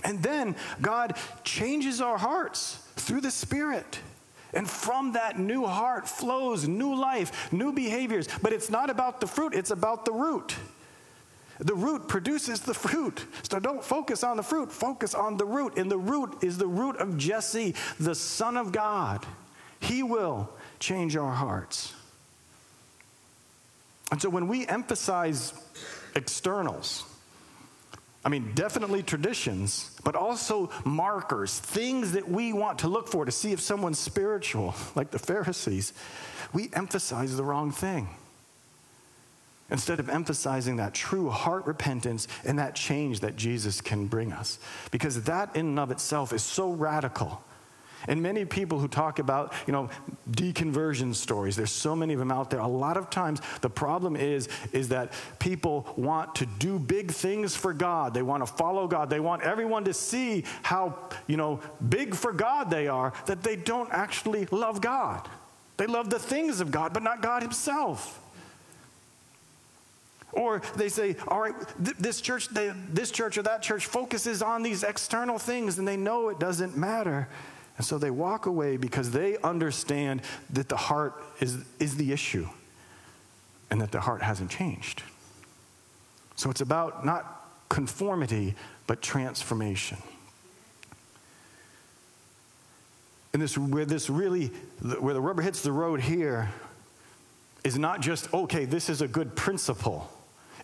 And 0.02 0.22
then 0.22 0.56
God 0.80 1.16
changes 1.44 2.00
our 2.00 2.18
hearts 2.18 2.76
through 2.96 3.20
the 3.20 3.30
Spirit. 3.30 4.00
And 4.54 4.68
from 4.68 5.12
that 5.12 5.38
new 5.38 5.66
heart 5.66 6.08
flows 6.08 6.66
new 6.66 6.94
life, 6.94 7.52
new 7.52 7.72
behaviors. 7.72 8.28
But 8.40 8.52
it's 8.52 8.70
not 8.70 8.90
about 8.90 9.20
the 9.20 9.26
fruit, 9.26 9.54
it's 9.54 9.70
about 9.70 10.04
the 10.04 10.12
root. 10.12 10.56
The 11.58 11.74
root 11.74 12.06
produces 12.06 12.60
the 12.60 12.74
fruit. 12.74 13.24
So 13.42 13.58
don't 13.58 13.82
focus 13.82 14.22
on 14.22 14.36
the 14.36 14.42
fruit, 14.42 14.70
focus 14.70 15.14
on 15.14 15.36
the 15.36 15.44
root. 15.44 15.76
And 15.76 15.90
the 15.90 15.98
root 15.98 16.42
is 16.42 16.58
the 16.58 16.66
root 16.66 16.96
of 16.96 17.18
Jesse, 17.18 17.74
the 17.98 18.14
Son 18.14 18.56
of 18.56 18.70
God. 18.70 19.26
He 19.80 20.02
will 20.02 20.50
change 20.78 21.16
our 21.16 21.32
hearts. 21.32 21.94
And 24.10 24.22
so 24.22 24.30
when 24.30 24.48
we 24.48 24.66
emphasize 24.66 25.52
externals, 26.14 27.04
I 28.24 28.28
mean, 28.30 28.52
definitely 28.54 29.02
traditions, 29.02 29.96
but 30.04 30.14
also 30.14 30.70
markers, 30.84 31.58
things 31.58 32.12
that 32.12 32.28
we 32.28 32.52
want 32.52 32.80
to 32.80 32.88
look 32.88 33.08
for 33.08 33.24
to 33.24 33.32
see 33.32 33.52
if 33.52 33.60
someone's 33.60 33.98
spiritual, 33.98 34.74
like 34.94 35.10
the 35.10 35.18
Pharisees, 35.18 35.92
we 36.52 36.70
emphasize 36.72 37.36
the 37.36 37.44
wrong 37.44 37.70
thing 37.70 38.08
instead 39.70 40.00
of 40.00 40.08
emphasizing 40.08 40.76
that 40.76 40.94
true 40.94 41.28
heart 41.28 41.66
repentance 41.66 42.26
and 42.44 42.58
that 42.58 42.74
change 42.74 43.20
that 43.20 43.36
Jesus 43.36 43.80
can 43.80 44.06
bring 44.06 44.32
us. 44.32 44.58
Because 44.90 45.22
that 45.24 45.54
in 45.54 45.66
and 45.66 45.78
of 45.78 45.90
itself 45.90 46.32
is 46.32 46.42
so 46.42 46.70
radical. 46.70 47.42
And 48.06 48.22
many 48.22 48.44
people 48.44 48.78
who 48.78 48.86
talk 48.86 49.18
about, 49.18 49.52
you 49.66 49.72
know, 49.72 49.90
deconversion 50.30 51.14
stories, 51.14 51.56
there's 51.56 51.72
so 51.72 51.96
many 51.96 52.12
of 52.12 52.20
them 52.20 52.30
out 52.30 52.48
there. 52.48 52.60
A 52.60 52.66
lot 52.66 52.96
of 52.96 53.10
times 53.10 53.40
the 53.60 53.68
problem 53.68 54.14
is 54.14 54.48
is 54.72 54.88
that 54.88 55.12
people 55.38 55.92
want 55.96 56.34
to 56.36 56.46
do 56.46 56.78
big 56.78 57.10
things 57.10 57.56
for 57.56 57.72
God. 57.72 58.14
They 58.14 58.22
want 58.22 58.46
to 58.46 58.52
follow 58.52 58.86
God. 58.86 59.10
They 59.10 59.20
want 59.20 59.42
everyone 59.42 59.84
to 59.84 59.92
see 59.92 60.44
how, 60.62 60.96
you 61.26 61.36
know, 61.36 61.60
big 61.88 62.14
for 62.14 62.32
God 62.32 62.70
they 62.70 62.86
are 62.86 63.12
that 63.26 63.42
they 63.42 63.56
don't 63.56 63.92
actually 63.92 64.46
love 64.46 64.80
God. 64.80 65.28
They 65.76 65.86
love 65.86 66.08
the 66.08 66.18
things 66.18 66.60
of 66.60 66.70
God, 66.70 66.92
but 66.92 67.02
not 67.02 67.20
God 67.20 67.42
himself. 67.42 68.20
Or 70.38 70.62
they 70.76 70.88
say, 70.88 71.16
all 71.26 71.40
right, 71.40 71.54
th- 71.84 71.96
this 71.96 72.20
church, 72.20 72.48
they, 72.50 72.72
this 72.90 73.10
church 73.10 73.36
or 73.36 73.42
that 73.42 73.60
church 73.60 73.86
focuses 73.86 74.40
on 74.40 74.62
these 74.62 74.84
external 74.84 75.36
things 75.36 75.78
and 75.80 75.88
they 75.88 75.96
know 75.96 76.28
it 76.28 76.38
doesn't 76.38 76.76
matter. 76.76 77.28
And 77.76 77.84
so 77.84 77.98
they 77.98 78.12
walk 78.12 78.46
away 78.46 78.76
because 78.76 79.10
they 79.10 79.36
understand 79.38 80.22
that 80.50 80.68
the 80.68 80.76
heart 80.76 81.20
is, 81.40 81.58
is 81.80 81.96
the 81.96 82.12
issue 82.12 82.48
and 83.68 83.80
that 83.80 83.90
the 83.90 83.98
heart 83.98 84.22
hasn't 84.22 84.48
changed. 84.48 85.02
So 86.36 86.50
it's 86.50 86.60
about 86.60 87.04
not 87.04 87.44
conformity, 87.68 88.54
but 88.86 89.02
transformation. 89.02 89.98
And 93.32 93.42
this, 93.42 93.58
where 93.58 93.84
this 93.84 94.08
really, 94.08 94.52
where 95.00 95.14
the 95.14 95.20
rubber 95.20 95.42
hits 95.42 95.62
the 95.62 95.72
road 95.72 96.00
here, 96.00 96.50
is 97.64 97.76
not 97.76 98.00
just, 98.00 98.32
okay, 98.32 98.66
this 98.66 98.88
is 98.88 99.02
a 99.02 99.08
good 99.08 99.34
principle. 99.34 100.08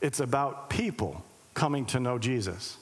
It's 0.05 0.21
about 0.21 0.69
people 0.69 1.25
coming 1.55 1.87
to 1.87 1.99
know 1.99 2.19
Jesus. 2.19 2.77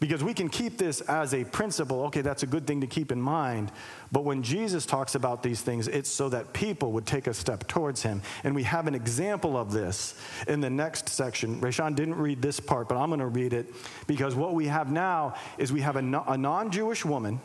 Because 0.00 0.22
we 0.22 0.34
can 0.34 0.50
keep 0.50 0.76
this 0.76 1.00
as 1.00 1.32
a 1.32 1.44
principle, 1.44 2.02
okay, 2.04 2.20
that's 2.20 2.42
a 2.42 2.46
good 2.46 2.66
thing 2.66 2.82
to 2.82 2.86
keep 2.86 3.10
in 3.10 3.18
mind. 3.18 3.72
But 4.12 4.24
when 4.24 4.42
Jesus 4.42 4.84
talks 4.84 5.14
about 5.14 5.42
these 5.42 5.62
things, 5.62 5.88
it's 5.88 6.10
so 6.10 6.28
that 6.28 6.52
people 6.52 6.92
would 6.92 7.06
take 7.06 7.26
a 7.26 7.32
step 7.32 7.66
towards 7.68 8.02
him. 8.02 8.20
And 8.44 8.54
we 8.54 8.64
have 8.64 8.86
an 8.86 8.94
example 8.94 9.56
of 9.56 9.72
this 9.72 10.14
in 10.46 10.60
the 10.60 10.68
next 10.68 11.08
section. 11.08 11.58
Rashawn 11.58 11.96
didn't 11.96 12.16
read 12.16 12.42
this 12.42 12.60
part, 12.60 12.86
but 12.86 12.98
I'm 12.98 13.08
going 13.08 13.20
to 13.20 13.26
read 13.26 13.54
it 13.54 13.74
because 14.06 14.34
what 14.34 14.52
we 14.52 14.66
have 14.66 14.92
now 14.92 15.36
is 15.56 15.72
we 15.72 15.80
have 15.80 15.96
a, 15.96 16.02
non 16.02 16.70
Jewish 16.70 17.02
woman 17.02 17.40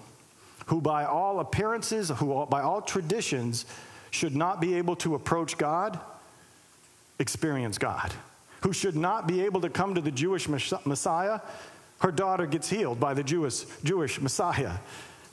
who, 0.66 0.82
by 0.82 1.06
all 1.06 1.40
appearances, 1.40 2.10
who, 2.10 2.46
by 2.48 2.62
all 2.62 2.82
traditions, 2.82 3.66
should 4.12 4.36
not 4.36 4.60
be 4.60 4.74
able 4.76 4.98
to 4.98 5.16
approach 5.16 5.58
God, 5.58 5.98
experience 7.20 7.78
God, 7.78 8.12
who 8.64 8.74
should 8.74 8.96
not 8.96 9.28
be 9.28 9.42
able 9.42 9.62
to 9.62 9.70
come 9.70 9.96
to 9.96 10.02
the 10.02 10.12
Jewish 10.12 10.50
Messiah 10.50 11.40
her 12.04 12.12
daughter 12.12 12.46
gets 12.46 12.70
healed 12.70 13.00
by 13.00 13.14
the 13.14 13.24
Jewish, 13.24 13.64
Jewish 13.84 14.20
Messiah. 14.20 14.74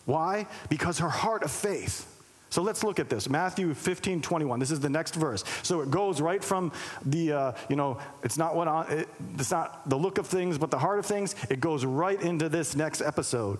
Why? 0.06 0.46
Because 0.68 1.00
her 1.00 1.08
heart 1.08 1.42
of 1.42 1.50
faith. 1.50 2.06
So 2.48 2.62
let's 2.62 2.84
look 2.84 3.00
at 3.00 3.08
this. 3.08 3.28
Matthew 3.28 3.74
15, 3.74 4.22
21. 4.22 4.60
This 4.60 4.70
is 4.70 4.78
the 4.78 4.88
next 4.88 5.16
verse. 5.16 5.42
So 5.64 5.80
it 5.80 5.90
goes 5.90 6.20
right 6.20 6.42
from 6.42 6.70
the, 7.04 7.32
uh, 7.32 7.52
you 7.68 7.74
know, 7.74 7.98
it's 8.22 8.38
not 8.38 8.54
what 8.54 8.68
it, 8.90 9.08
it's 9.34 9.50
not 9.50 9.88
the 9.88 9.96
look 9.96 10.18
of 10.18 10.28
things, 10.28 10.58
but 10.58 10.70
the 10.70 10.78
heart 10.78 11.00
of 11.00 11.06
things. 11.06 11.34
It 11.50 11.60
goes 11.60 11.84
right 11.84 12.20
into 12.22 12.48
this 12.48 12.76
next 12.76 13.00
episode. 13.00 13.58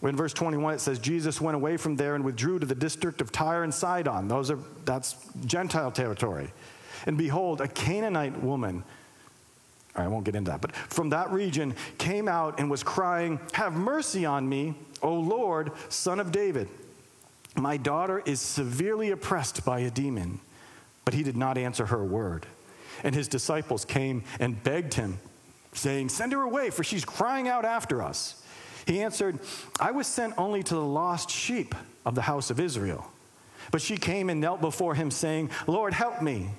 In 0.00 0.16
verse 0.16 0.32
21, 0.32 0.74
it 0.74 0.80
says, 0.80 1.00
Jesus 1.00 1.40
went 1.40 1.56
away 1.56 1.76
from 1.76 1.96
there 1.96 2.14
and 2.14 2.24
withdrew 2.24 2.60
to 2.60 2.66
the 2.66 2.74
district 2.74 3.20
of 3.20 3.32
Tyre 3.32 3.64
and 3.64 3.74
Sidon. 3.74 4.28
Those 4.28 4.50
are, 4.50 4.58
that's 4.84 5.16
Gentile 5.44 5.90
territory. 5.90 6.52
And 7.06 7.18
behold, 7.18 7.60
a 7.60 7.68
Canaanite 7.68 8.42
woman 8.42 8.84
I 9.94 10.08
won't 10.08 10.24
get 10.24 10.34
into 10.34 10.50
that. 10.50 10.60
But 10.60 10.74
from 10.74 11.10
that 11.10 11.30
region 11.30 11.74
came 11.98 12.28
out 12.28 12.58
and 12.58 12.70
was 12.70 12.82
crying, 12.82 13.38
Have 13.52 13.74
mercy 13.74 14.24
on 14.24 14.48
me, 14.48 14.74
O 15.02 15.14
Lord, 15.14 15.72
son 15.88 16.18
of 16.18 16.32
David. 16.32 16.68
My 17.56 17.76
daughter 17.76 18.22
is 18.24 18.40
severely 18.40 19.10
oppressed 19.10 19.64
by 19.64 19.80
a 19.80 19.90
demon. 19.90 20.40
But 21.04 21.14
he 21.14 21.22
did 21.22 21.36
not 21.36 21.58
answer 21.58 21.86
her 21.86 22.02
word. 22.02 22.46
And 23.04 23.14
his 23.14 23.28
disciples 23.28 23.84
came 23.84 24.22
and 24.38 24.62
begged 24.62 24.94
him, 24.94 25.18
saying, 25.74 26.08
Send 26.08 26.32
her 26.32 26.42
away, 26.42 26.70
for 26.70 26.84
she's 26.84 27.04
crying 27.04 27.48
out 27.48 27.64
after 27.64 28.00
us. 28.00 28.42
He 28.86 29.02
answered, 29.02 29.38
I 29.78 29.90
was 29.90 30.06
sent 30.06 30.34
only 30.38 30.62
to 30.62 30.74
the 30.74 30.84
lost 30.84 31.30
sheep 31.30 31.74
of 32.06 32.14
the 32.14 32.22
house 32.22 32.50
of 32.50 32.58
Israel. 32.58 33.10
But 33.70 33.82
she 33.82 33.96
came 33.96 34.30
and 34.30 34.40
knelt 34.40 34.60
before 34.60 34.94
him, 34.94 35.10
saying, 35.10 35.50
Lord, 35.66 35.92
help 35.92 36.22
me. 36.22 36.50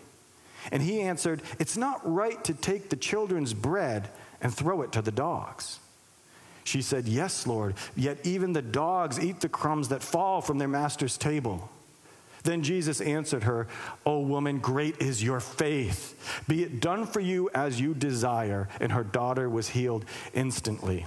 And 0.72 0.82
he 0.82 1.02
answered, 1.02 1.42
It's 1.60 1.78
not 1.78 2.02
right 2.04 2.44
to 2.46 2.54
take 2.54 2.90
the 2.90 2.96
children's 2.96 3.54
bread 3.54 4.10
and 4.42 4.54
throw 4.54 4.82
it 4.82 4.92
to 4.94 5.02
the 5.02 5.12
dogs. 5.12 5.80
She 6.64 6.82
said, 6.82 7.08
Yes, 7.08 7.46
Lord, 7.46 7.76
yet 7.96 8.20
even 8.24 8.54
the 8.54 8.62
dogs 8.62 9.20
eat 9.20 9.42
the 9.42 9.50
crumbs 9.50 9.90
that 9.90 10.04
fall 10.04 10.42
from 10.42 10.58
their 10.58 10.68
master's 10.68 11.18
table. 11.18 11.70
Then 12.44 12.62
Jesus 12.62 13.00
answered 13.00 13.44
her, 13.44 13.68
O 14.06 14.20
woman, 14.20 14.60
great 14.60 15.02
is 15.02 15.24
your 15.24 15.40
faith. 15.40 16.44
Be 16.48 16.64
it 16.64 16.82
done 16.82 17.06
for 17.06 17.22
you 17.22 17.50
as 17.56 17.80
you 17.80 17.94
desire. 17.94 18.68
And 18.82 18.92
her 18.92 19.04
daughter 19.04 19.50
was 19.50 19.70
healed 19.70 20.06
instantly. 20.34 21.06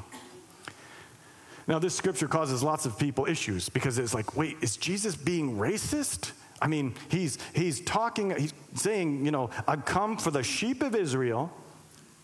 Now, 1.68 1.78
this 1.78 1.94
scripture 1.94 2.28
causes 2.28 2.62
lots 2.62 2.86
of 2.86 2.98
people 2.98 3.26
issues 3.26 3.68
because 3.68 3.98
it's 3.98 4.14
like, 4.14 4.36
wait, 4.36 4.56
is 4.60 4.76
Jesus 4.76 5.16
being 5.16 5.56
racist? 5.56 6.30
I 6.60 6.68
mean, 6.68 6.94
he's, 7.08 7.38
he's 7.54 7.80
talking, 7.80 8.30
he's 8.36 8.54
saying, 8.74 9.24
you 9.24 9.30
know, 9.30 9.50
I've 9.66 9.84
come 9.84 10.16
for 10.16 10.30
the 10.30 10.42
sheep 10.42 10.82
of 10.82 10.94
Israel, 10.94 11.52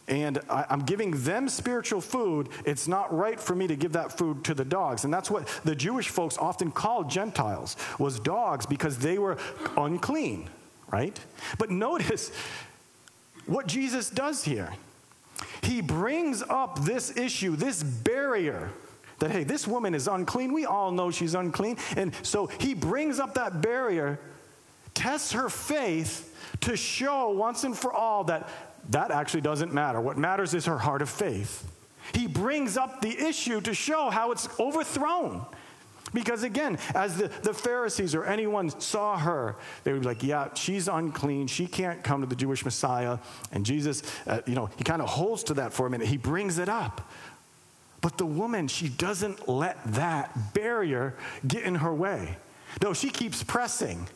and 0.08 0.38
I, 0.48 0.66
am 0.70 0.80
giving 0.80 1.12
them 1.22 1.48
spiritual 1.48 2.00
food, 2.00 2.48
it's 2.64 2.88
not 2.88 3.14
right 3.14 3.38
for 3.38 3.54
me 3.54 3.66
to 3.66 3.76
give 3.76 3.92
that 3.92 4.16
food 4.16 4.44
to 4.44 4.54
the 4.54 4.64
dogs. 4.64 5.04
And 5.04 5.12
that's 5.12 5.30
what 5.30 5.46
the 5.64 5.74
Jewish 5.74 6.08
folks 6.08 6.38
often 6.38 6.70
called 6.70 7.10
Gentiles, 7.10 7.76
was 7.98 8.18
dogs 8.18 8.66
because 8.66 8.98
they 8.98 9.18
were 9.18 9.38
unclean, 9.76 10.48
right? 10.90 11.18
But 11.58 11.70
notice 11.70 12.32
what 13.46 13.66
Jesus 13.66 14.10
does 14.10 14.44
here. 14.44 14.72
He 15.62 15.80
brings 15.80 16.42
up 16.42 16.80
this 16.84 17.16
issue, 17.16 17.56
this 17.56 17.82
barrier 17.82 18.70
that, 19.22 19.30
hey, 19.30 19.44
this 19.44 19.66
woman 19.66 19.94
is 19.94 20.08
unclean. 20.08 20.52
We 20.52 20.66
all 20.66 20.90
know 20.90 21.10
she's 21.10 21.34
unclean. 21.34 21.78
And 21.96 22.12
so 22.22 22.46
he 22.46 22.74
brings 22.74 23.20
up 23.20 23.34
that 23.34 23.62
barrier, 23.62 24.18
tests 24.94 25.32
her 25.32 25.48
faith 25.48 26.28
to 26.62 26.76
show 26.76 27.30
once 27.30 27.64
and 27.64 27.76
for 27.76 27.92
all 27.92 28.24
that 28.24 28.48
that 28.90 29.10
actually 29.12 29.42
doesn't 29.42 29.72
matter. 29.72 30.00
What 30.00 30.18
matters 30.18 30.54
is 30.54 30.66
her 30.66 30.78
heart 30.78 31.02
of 31.02 31.08
faith. 31.08 31.70
He 32.14 32.26
brings 32.26 32.76
up 32.76 33.00
the 33.00 33.16
issue 33.16 33.60
to 33.60 33.74
show 33.74 34.10
how 34.10 34.32
it's 34.32 34.48
overthrown. 34.58 35.46
Because 36.12 36.42
again, 36.42 36.78
as 36.94 37.16
the, 37.16 37.28
the 37.42 37.54
Pharisees 37.54 38.14
or 38.14 38.24
anyone 38.24 38.68
saw 38.80 39.16
her, 39.16 39.56
they 39.84 39.92
would 39.92 40.02
be 40.02 40.08
like, 40.08 40.22
yeah, 40.22 40.52
she's 40.54 40.88
unclean. 40.88 41.46
She 41.46 41.66
can't 41.66 42.02
come 42.02 42.20
to 42.20 42.26
the 42.26 42.34
Jewish 42.34 42.64
Messiah. 42.64 43.18
And 43.52 43.64
Jesus, 43.64 44.02
uh, 44.26 44.40
you 44.46 44.54
know, 44.54 44.66
he 44.76 44.84
kind 44.84 45.00
of 45.00 45.08
holds 45.08 45.44
to 45.44 45.54
that 45.54 45.72
for 45.72 45.86
a 45.86 45.90
minute. 45.90 46.08
He 46.08 46.18
brings 46.18 46.58
it 46.58 46.68
up. 46.68 47.08
But 48.02 48.18
the 48.18 48.26
woman, 48.26 48.68
she 48.68 48.88
doesn't 48.88 49.48
let 49.48 49.82
that 49.94 50.52
barrier 50.52 51.14
get 51.46 51.62
in 51.62 51.76
her 51.76 51.94
way. 51.94 52.36
No, 52.82 52.92
she 52.92 53.08
keeps 53.08 53.42
pressing. 53.42 54.06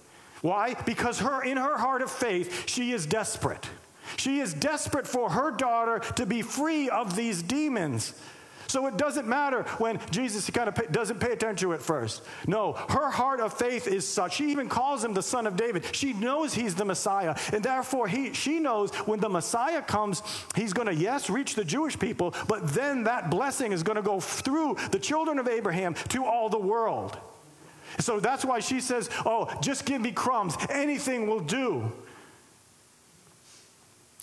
Why? 0.42 0.74
Because 0.84 1.20
her 1.20 1.42
in 1.42 1.56
her 1.56 1.78
heart 1.78 2.02
of 2.02 2.10
faith, 2.10 2.68
she 2.68 2.92
is 2.92 3.06
desperate. 3.06 3.66
She 4.16 4.40
is 4.40 4.52
desperate 4.52 5.06
for 5.06 5.30
her 5.30 5.50
daughter 5.50 6.00
to 6.16 6.26
be 6.26 6.42
free 6.42 6.88
of 6.88 7.16
these 7.16 7.42
demons. 7.42 8.12
So 8.76 8.86
it 8.88 8.98
doesn't 8.98 9.26
matter 9.26 9.62
when 9.78 9.98
Jesus 10.10 10.50
kind 10.50 10.68
of 10.68 10.74
pay, 10.74 10.84
doesn't 10.92 11.18
pay 11.18 11.32
attention 11.32 11.66
to 11.66 11.72
it 11.72 11.80
first. 11.80 12.22
No, 12.46 12.74
her 12.74 13.10
heart 13.10 13.40
of 13.40 13.54
faith 13.54 13.86
is 13.86 14.06
such. 14.06 14.34
She 14.34 14.50
even 14.50 14.68
calls 14.68 15.02
him 15.02 15.14
the 15.14 15.22
son 15.22 15.46
of 15.46 15.56
David. 15.56 15.82
She 15.96 16.12
knows 16.12 16.52
he's 16.52 16.74
the 16.74 16.84
Messiah. 16.84 17.34
And 17.54 17.64
therefore, 17.64 18.06
he, 18.06 18.34
she 18.34 18.60
knows 18.60 18.90
when 19.06 19.18
the 19.18 19.30
Messiah 19.30 19.80
comes, 19.80 20.22
he's 20.54 20.74
going 20.74 20.88
to, 20.88 20.94
yes, 20.94 21.30
reach 21.30 21.54
the 21.54 21.64
Jewish 21.64 21.98
people, 21.98 22.34
but 22.48 22.68
then 22.74 23.04
that 23.04 23.30
blessing 23.30 23.72
is 23.72 23.82
going 23.82 23.96
to 23.96 24.02
go 24.02 24.20
through 24.20 24.76
the 24.90 24.98
children 24.98 25.38
of 25.38 25.48
Abraham 25.48 25.94
to 26.10 26.26
all 26.26 26.50
the 26.50 26.58
world. 26.58 27.16
So 27.98 28.20
that's 28.20 28.44
why 28.44 28.60
she 28.60 28.82
says, 28.82 29.08
Oh, 29.24 29.50
just 29.62 29.86
give 29.86 30.02
me 30.02 30.12
crumbs. 30.12 30.54
Anything 30.68 31.28
will 31.28 31.40
do. 31.40 31.90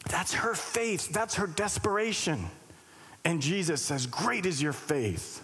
That's 0.09 0.35
her 0.35 0.53
faith, 0.53 1.09
that's 1.09 1.33
her 1.37 1.47
desperation. 1.47 2.51
And 3.25 3.41
Jesus 3.41 3.81
says, 3.81 4.05
Great 4.05 4.45
is 4.45 4.61
your 4.61 4.73
faith. 4.73 5.41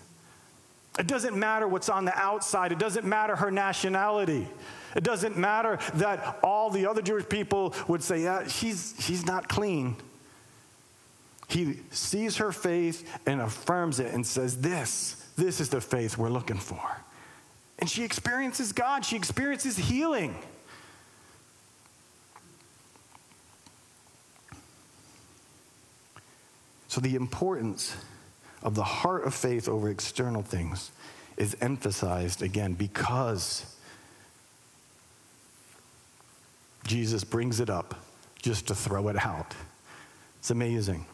It 0.97 1.07
doesn't 1.07 1.35
matter 1.35 1.67
what's 1.67 1.89
on 1.89 2.05
the 2.05 2.17
outside, 2.17 2.71
it 2.71 2.79
doesn't 2.79 3.05
matter 3.05 3.35
her 3.35 3.51
nationality. 3.51 4.47
It 4.95 5.03
doesn't 5.03 5.37
matter 5.37 5.77
that 5.95 6.39
all 6.43 6.71
the 6.71 6.87
other 6.87 7.03
Jewish 7.03 7.29
people 7.29 7.75
would 7.87 8.03
say, 8.03 8.23
Yeah, 8.23 8.47
she's, 8.47 8.95
she's 8.99 9.25
not 9.25 9.47
clean. 9.47 9.95
He 11.47 11.77
sees 11.91 12.37
her 12.37 12.51
faith 12.51 13.09
and 13.25 13.41
affirms 13.41 13.99
it 13.99 14.13
and 14.13 14.25
says, 14.25 14.57
This, 14.57 15.23
this 15.37 15.59
is 15.59 15.69
the 15.69 15.81
faith 15.81 16.17
we're 16.17 16.29
looking 16.29 16.57
for. 16.57 16.81
And 17.79 17.89
she 17.89 18.03
experiences 18.03 18.73
God, 18.73 19.05
she 19.05 19.15
experiences 19.15 19.77
healing. 19.77 20.35
So, 26.89 26.99
the 26.99 27.15
importance 27.15 27.95
of 28.63 28.73
the 28.73 28.83
heart 28.83 29.23
of 29.23 29.35
faith 29.35 29.69
over 29.69 29.89
external 29.89 30.41
things 30.41 30.91
is 31.37 31.55
emphasized 31.61 32.41
again 32.41 32.73
because 32.73 33.63
Jesus 36.85 37.23
brings 37.23 37.59
it 37.59 37.69
up 37.69 37.93
just 38.41 38.67
to 38.67 38.75
throw 38.75 39.07
it 39.09 39.23
out. 39.23 39.53
It's 40.39 40.49
amazing. 40.49 41.05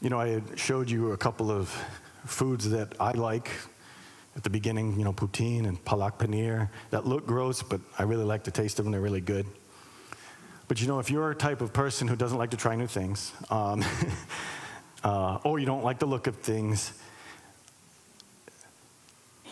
You 0.00 0.10
know, 0.10 0.20
I 0.20 0.42
showed 0.54 0.88
you 0.88 1.10
a 1.10 1.16
couple 1.16 1.50
of 1.50 1.70
foods 2.24 2.70
that 2.70 2.94
I 3.00 3.10
like 3.10 3.50
at 4.36 4.44
the 4.44 4.50
beginning, 4.50 4.96
you 4.96 5.04
know, 5.04 5.12
poutine 5.12 5.66
and 5.66 5.84
palak 5.84 6.18
paneer 6.18 6.68
that 6.90 7.04
look 7.04 7.26
gross, 7.26 7.64
but 7.64 7.80
I 7.98 8.04
really 8.04 8.24
like 8.24 8.44
the 8.44 8.52
taste 8.52 8.78
of 8.78 8.84
them. 8.84 8.92
They're 8.92 9.00
really 9.00 9.20
good. 9.20 9.46
But 10.66 10.80
you 10.80 10.86
know, 10.86 10.98
if 10.98 11.10
you're 11.10 11.30
a 11.30 11.34
type 11.34 11.60
of 11.60 11.72
person 11.72 12.08
who 12.08 12.16
doesn't 12.16 12.38
like 12.38 12.50
to 12.50 12.56
try 12.56 12.74
new 12.74 12.86
things, 12.86 13.32
um, 13.50 13.84
uh, 15.04 15.38
or 15.44 15.58
you 15.58 15.66
don't 15.66 15.84
like 15.84 15.98
the 15.98 16.06
look 16.06 16.26
of 16.26 16.36
things, 16.36 16.92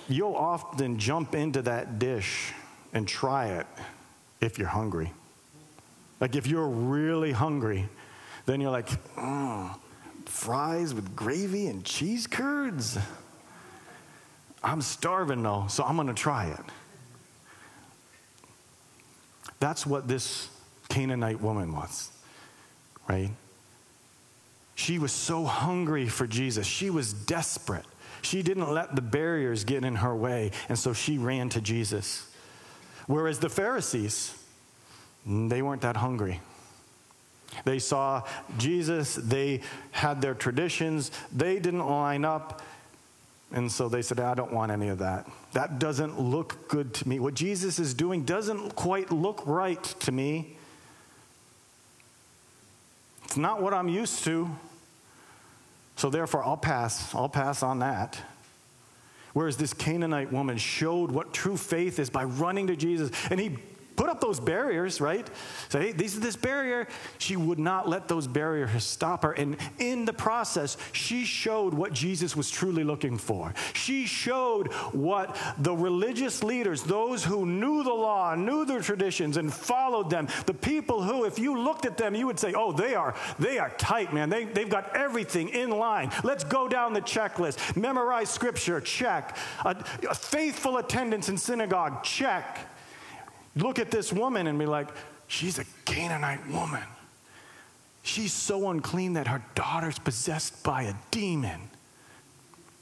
you'll 0.08 0.34
often 0.34 0.98
jump 0.98 1.34
into 1.34 1.62
that 1.62 1.98
dish 1.98 2.52
and 2.92 3.06
try 3.06 3.48
it 3.48 3.66
if 4.40 4.58
you're 4.58 4.68
hungry. 4.68 5.12
Like 6.20 6.36
if 6.36 6.46
you're 6.46 6.68
really 6.68 7.32
hungry, 7.32 7.88
then 8.46 8.60
you're 8.60 8.70
like, 8.70 8.88
mm, 9.16 9.76
fries 10.26 10.94
with 10.94 11.14
gravy 11.14 11.66
and 11.66 11.84
cheese 11.84 12.26
curds. 12.26 12.98
I'm 14.64 14.80
starving 14.80 15.42
though, 15.42 15.66
so 15.68 15.84
I'm 15.84 15.96
gonna 15.96 16.14
try 16.14 16.46
it. 16.46 16.64
That's 19.58 19.86
what 19.86 20.08
this 20.08 20.48
Canaanite 20.92 21.40
woman 21.40 21.74
was, 21.74 22.10
right? 23.08 23.30
She 24.74 24.98
was 24.98 25.10
so 25.10 25.44
hungry 25.44 26.06
for 26.06 26.26
Jesus. 26.26 26.66
She 26.66 26.90
was 26.90 27.14
desperate. 27.14 27.86
She 28.20 28.42
didn't 28.42 28.70
let 28.70 28.94
the 28.94 29.00
barriers 29.00 29.64
get 29.64 29.84
in 29.84 29.96
her 29.96 30.14
way, 30.14 30.50
and 30.68 30.78
so 30.78 30.92
she 30.92 31.16
ran 31.16 31.48
to 31.50 31.62
Jesus. 31.62 32.30
Whereas 33.06 33.38
the 33.38 33.48
Pharisees, 33.48 34.36
they 35.26 35.62
weren't 35.62 35.80
that 35.80 35.96
hungry. 35.96 36.40
They 37.64 37.78
saw 37.78 38.22
Jesus, 38.58 39.14
they 39.14 39.62
had 39.92 40.20
their 40.20 40.34
traditions, 40.34 41.10
they 41.34 41.58
didn't 41.58 41.86
line 41.86 42.26
up, 42.26 42.60
and 43.50 43.72
so 43.72 43.88
they 43.88 44.02
said, 44.02 44.20
I 44.20 44.34
don't 44.34 44.52
want 44.52 44.72
any 44.72 44.88
of 44.88 44.98
that. 44.98 45.26
That 45.52 45.78
doesn't 45.78 46.20
look 46.20 46.68
good 46.68 46.92
to 46.94 47.08
me. 47.08 47.18
What 47.18 47.34
Jesus 47.34 47.78
is 47.78 47.94
doing 47.94 48.24
doesn't 48.24 48.76
quite 48.76 49.10
look 49.10 49.42
right 49.46 49.82
to 50.00 50.12
me. 50.12 50.58
It's 53.32 53.38
not 53.38 53.62
what 53.62 53.72
I'm 53.72 53.88
used 53.88 54.24
to. 54.24 54.50
So 55.96 56.10
therefore, 56.10 56.44
I'll 56.44 56.58
pass. 56.58 57.14
I'll 57.14 57.30
pass 57.30 57.62
on 57.62 57.78
that. 57.78 58.20
Whereas 59.32 59.56
this 59.56 59.72
Canaanite 59.72 60.30
woman 60.30 60.58
showed 60.58 61.10
what 61.10 61.32
true 61.32 61.56
faith 61.56 61.98
is 61.98 62.10
by 62.10 62.24
running 62.24 62.66
to 62.66 62.76
Jesus. 62.76 63.10
And 63.30 63.40
he 63.40 63.56
put 63.96 64.08
up 64.08 64.20
those 64.20 64.40
barriers, 64.40 65.00
right? 65.00 65.28
Say, 65.68 65.86
hey, 65.86 65.92
this 65.92 66.14
is 66.14 66.20
this 66.20 66.36
barrier. 66.36 66.88
She 67.18 67.36
would 67.36 67.58
not 67.58 67.88
let 67.88 68.08
those 68.08 68.26
barriers 68.26 68.84
stop 68.84 69.22
her. 69.22 69.32
And 69.32 69.56
in 69.78 70.04
the 70.04 70.12
process, 70.12 70.76
she 70.92 71.24
showed 71.24 71.74
what 71.74 71.92
Jesus 71.92 72.36
was 72.36 72.50
truly 72.50 72.84
looking 72.84 73.18
for. 73.18 73.54
She 73.74 74.06
showed 74.06 74.72
what 74.92 75.36
the 75.58 75.74
religious 75.74 76.42
leaders, 76.42 76.82
those 76.82 77.24
who 77.24 77.46
knew 77.46 77.82
the 77.82 77.92
law, 77.92 78.34
knew 78.34 78.64
their 78.64 78.80
traditions, 78.80 79.36
and 79.36 79.52
followed 79.52 80.10
them, 80.10 80.28
the 80.46 80.54
people 80.54 81.02
who, 81.02 81.24
if 81.24 81.38
you 81.38 81.58
looked 81.58 81.86
at 81.86 81.96
them, 81.96 82.14
you 82.14 82.26
would 82.26 82.38
say, 82.38 82.54
oh, 82.54 82.72
they 82.72 82.94
are, 82.94 83.14
they 83.38 83.58
are 83.58 83.70
tight, 83.70 84.12
man. 84.12 84.30
They, 84.30 84.44
they've 84.44 84.68
got 84.68 84.96
everything 84.96 85.48
in 85.50 85.70
line. 85.70 86.10
Let's 86.24 86.44
go 86.44 86.68
down 86.68 86.92
the 86.92 87.00
checklist. 87.00 87.76
Memorize 87.76 88.30
scripture, 88.30 88.80
check. 88.80 89.36
A, 89.64 89.76
a 90.08 90.14
faithful 90.14 90.78
attendance 90.78 91.28
in 91.28 91.36
synagogue, 91.36 92.02
check 92.02 92.68
look 93.56 93.78
at 93.78 93.90
this 93.90 94.12
woman 94.12 94.46
and 94.46 94.58
be 94.58 94.66
like, 94.66 94.88
she's 95.28 95.58
a 95.58 95.64
Canaanite 95.84 96.48
woman. 96.48 96.82
She's 98.02 98.32
so 98.32 98.70
unclean 98.70 99.12
that 99.14 99.28
her 99.28 99.42
daughter's 99.54 99.98
possessed 99.98 100.62
by 100.64 100.82
a 100.84 100.94
demon. 101.10 101.70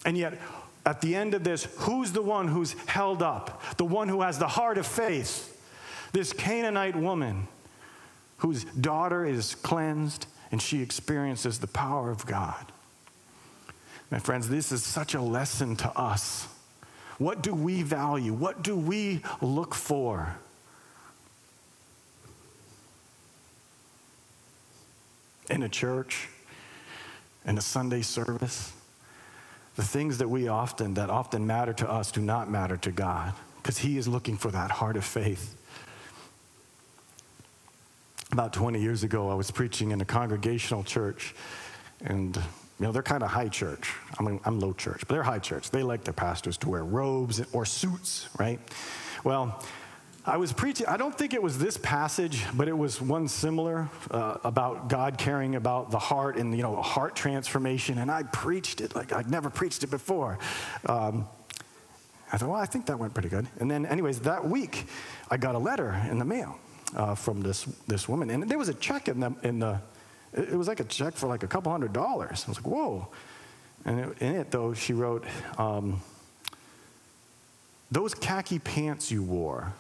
And 0.05 0.17
yet, 0.17 0.39
at 0.87 1.01
the 1.01 1.15
end 1.15 1.35
of 1.35 1.45
this, 1.45 1.65
who's 1.79 2.13
the 2.13 2.23
one 2.23 2.49
who's 2.49 2.73
held 2.87 3.23
up? 3.23 3.77
The 3.77 3.85
one 3.85 4.09
who 4.09 4.23
has 4.23 4.39
the 4.39 4.49
heart 4.49 4.79
of 4.79 4.87
faith. 4.87 5.57
This 6.13 6.33
Canaanite 6.33 6.97
woman 6.97 7.49
whose 8.39 8.65
daughter 8.65 9.27
is 9.27 9.55
cleansed 9.57 10.27
and 10.51 10.61
she 10.61 10.83
experiences 10.83 11.59
the 11.59 11.67
power 11.67 12.11
of 12.11 12.27
God. 12.27 12.73
My 14.11 14.19
friends, 14.19 14.49
this 14.49 14.73
is 14.73 14.83
such 14.83 15.15
a 15.15 15.21
lesson 15.21 15.77
to 15.77 15.91
us. 15.97 16.49
What 17.19 17.43
do 17.43 17.55
we 17.55 17.83
value? 17.83 18.33
What 18.33 18.63
do 18.63 18.75
we 18.77 19.21
look 19.41 19.75
for? 19.75 20.37
In 25.51 25.63
a 25.63 25.69
church, 25.69 26.29
in 27.45 27.59
a 27.59 27.61
Sunday 27.61 28.03
service. 28.03 28.73
The 29.77 29.83
things 29.83 30.19
that 30.19 30.29
we 30.29 30.49
often, 30.49 30.95
that 30.95 31.11
often 31.11 31.47
matter 31.47 31.73
to 31.75 31.91
us, 31.91 32.13
do 32.13 32.21
not 32.21 32.51
matter 32.51 32.77
to 32.79 32.91
God 32.91 33.35
because 33.57 33.79
He 33.79 33.99
is 33.99 34.09
looking 34.09 34.37
for 34.37 34.51
that 34.51 34.71
heart 34.71 34.97
of 34.97 35.05
faith. 35.05 35.57
about 38.33 38.53
20 38.53 38.81
years 38.81 39.03
ago, 39.03 39.29
I 39.29 39.35
was 39.35 39.51
preaching 39.51 39.91
in 39.91 40.01
a 40.01 40.05
congregational 40.05 40.85
church, 40.85 41.35
and 42.05 42.37
you 42.37 42.87
know, 42.87 42.93
they're 42.93 43.03
kind 43.03 43.23
of 43.23 43.29
high 43.29 43.49
church. 43.49 43.93
I 44.19 44.23
mean, 44.23 44.41
I'm 44.45 44.61
low 44.61 44.73
church, 44.73 45.01
but 45.01 45.09
they're 45.09 45.23
high 45.23 45.41
church. 45.41 45.71
They 45.71 45.83
like 45.83 46.05
their 46.05 46.15
pastors 46.15 46.57
to 46.59 46.69
wear 46.69 46.85
robes 46.85 47.43
or 47.53 47.67
suits, 47.67 48.29
right? 48.39 48.61
Well, 49.25 49.63
I 50.31 50.37
was 50.37 50.53
preaching, 50.53 50.87
I 50.87 50.97
don't 50.97 51.17
think 51.19 51.35
it 51.35 51.43
was 51.43 51.59
this 51.59 51.77
passage, 51.77 52.45
but 52.55 52.69
it 52.69 52.79
was 52.79 53.03
one 53.03 53.27
similar 53.27 53.89
uh, 54.13 54.37
about 54.45 54.89
God 54.89 55.19
caring 55.19 55.57
about 55.57 55.91
the 55.91 55.99
heart 55.99 56.37
and, 56.37 56.57
you 56.57 56.63
know, 56.63 56.77
a 56.77 56.83
heart 56.83 57.17
transformation. 57.17 57.99
And 57.99 58.13
I 58.13 58.23
preached 58.23 58.81
it 58.81 58.95
like 58.95 59.13
I'd 59.13 59.29
never 59.29 59.51
preached 59.51 59.83
it 59.83 59.89
before. 59.89 60.39
Um, 60.87 61.29
I 62.33 62.39
thought, 62.39 62.49
well, 62.49 62.61
I 62.61 62.67
think 62.67 62.87
that 62.87 62.97
went 62.97 63.13
pretty 63.13 63.29
good. 63.29 63.49
And 63.59 63.69
then, 63.69 63.85
anyways, 63.85 64.21
that 64.21 64.49
week, 64.49 64.87
I 65.33 65.37
got 65.37 65.57
a 65.57 65.59
letter 65.59 66.01
in 66.09 66.21
the 66.21 66.25
mail 66.25 66.57
uh, 66.95 67.17
from 67.17 67.41
this, 67.41 67.65
this 67.89 68.09
woman. 68.09 68.31
And 68.31 68.49
there 68.49 68.59
was 68.59 68.69
a 68.69 68.75
check 68.75 69.09
in 69.09 69.19
the, 69.19 69.35
in 69.43 69.59
the, 69.59 69.81
it 70.33 70.55
was 70.55 70.69
like 70.69 70.79
a 70.79 70.85
check 70.85 71.15
for 71.15 71.27
like 71.27 71.43
a 71.43 71.49
couple 71.49 71.73
hundred 71.73 71.93
dollars. 71.93 72.45
I 72.47 72.51
was 72.53 72.59
like, 72.59 72.69
whoa. 72.69 73.09
And 73.85 73.99
it, 73.99 74.23
in 74.23 74.37
it, 74.37 74.53
though, 74.53 74.75
she 74.75 74.93
wrote, 74.93 75.25
um, 75.59 76.01
those 77.91 78.15
khaki 78.15 78.61
pants 78.61 79.11
you 79.11 79.25
wore 79.25 79.73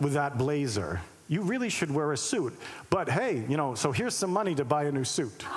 with 0.00 0.14
that 0.14 0.38
blazer, 0.38 1.00
you 1.28 1.42
really 1.42 1.68
should 1.68 1.90
wear 1.90 2.12
a 2.12 2.16
suit. 2.16 2.56
But 2.90 3.08
hey, 3.08 3.44
you 3.48 3.56
know, 3.56 3.74
so 3.74 3.92
here's 3.92 4.14
some 4.14 4.32
money 4.32 4.54
to 4.54 4.64
buy 4.64 4.84
a 4.84 4.92
new 4.92 5.04
suit. 5.04 5.44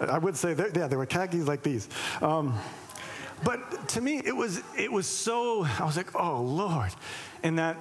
I 0.00 0.18
would 0.18 0.36
say, 0.36 0.50
yeah, 0.50 0.86
there 0.86 0.98
were 0.98 1.06
khakis 1.06 1.46
like 1.46 1.62
these. 1.62 1.88
Um, 2.20 2.54
but 3.44 3.88
to 3.90 4.00
me, 4.00 4.20
it 4.24 4.36
was, 4.36 4.62
it 4.76 4.90
was 4.90 5.06
so, 5.06 5.64
I 5.78 5.84
was 5.84 5.96
like, 5.96 6.14
oh, 6.14 6.42
Lord. 6.42 6.90
And 7.42 7.58
that 7.58 7.76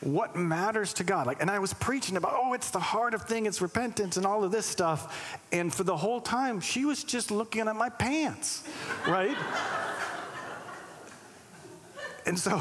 what 0.00 0.36
matters 0.36 0.92
to 0.94 1.04
God. 1.04 1.26
Like, 1.26 1.40
and 1.40 1.50
I 1.50 1.58
was 1.58 1.72
preaching 1.72 2.16
about, 2.16 2.34
oh, 2.36 2.52
it's 2.52 2.70
the 2.70 2.78
heart 2.78 3.14
of 3.14 3.22
thing, 3.22 3.46
it's 3.46 3.62
repentance 3.62 4.16
and 4.16 4.26
all 4.26 4.44
of 4.44 4.52
this 4.52 4.66
stuff. 4.66 5.38
And 5.50 5.72
for 5.72 5.84
the 5.84 5.96
whole 5.96 6.20
time, 6.20 6.60
she 6.60 6.84
was 6.84 7.04
just 7.04 7.30
looking 7.30 7.68
at 7.68 7.76
my 7.76 7.88
pants, 7.88 8.64
right? 9.08 9.36
And 12.26 12.38
so, 12.38 12.58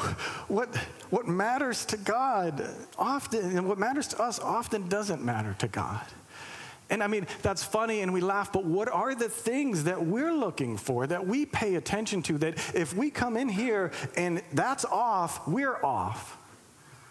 what, 0.48 0.76
what 1.10 1.28
matters 1.28 1.86
to 1.86 1.98
God 1.98 2.68
often, 2.98 3.58
and 3.58 3.68
what 3.68 3.78
matters 3.78 4.08
to 4.10 4.22
us 4.22 4.40
often 4.40 4.88
doesn't 4.88 5.24
matter 5.24 5.56
to 5.60 5.68
God. 5.68 6.06
And 6.90 7.02
I 7.02 7.08
mean, 7.08 7.28
that's 7.42 7.64
funny 7.64 8.02
and 8.02 8.14
we 8.14 8.22
laugh, 8.22 8.52
but 8.52 8.66
what 8.66 8.90
are 8.90 9.16
the 9.16 9.30
things 9.30 9.86
that 9.86 10.06
we're 10.06 10.34
looking 10.34 10.78
for, 10.78 11.08
that 11.08 11.26
we 11.26 11.46
pay 11.46 11.76
attention 11.76 12.22
to, 12.24 12.38
that 12.40 12.58
if 12.76 12.94
we 12.94 13.10
come 13.10 13.38
in 13.38 13.50
here 13.50 13.92
and 14.16 14.44
that's 14.54 14.86
off, 14.86 15.48
we're 15.48 15.84
off? 15.84 16.38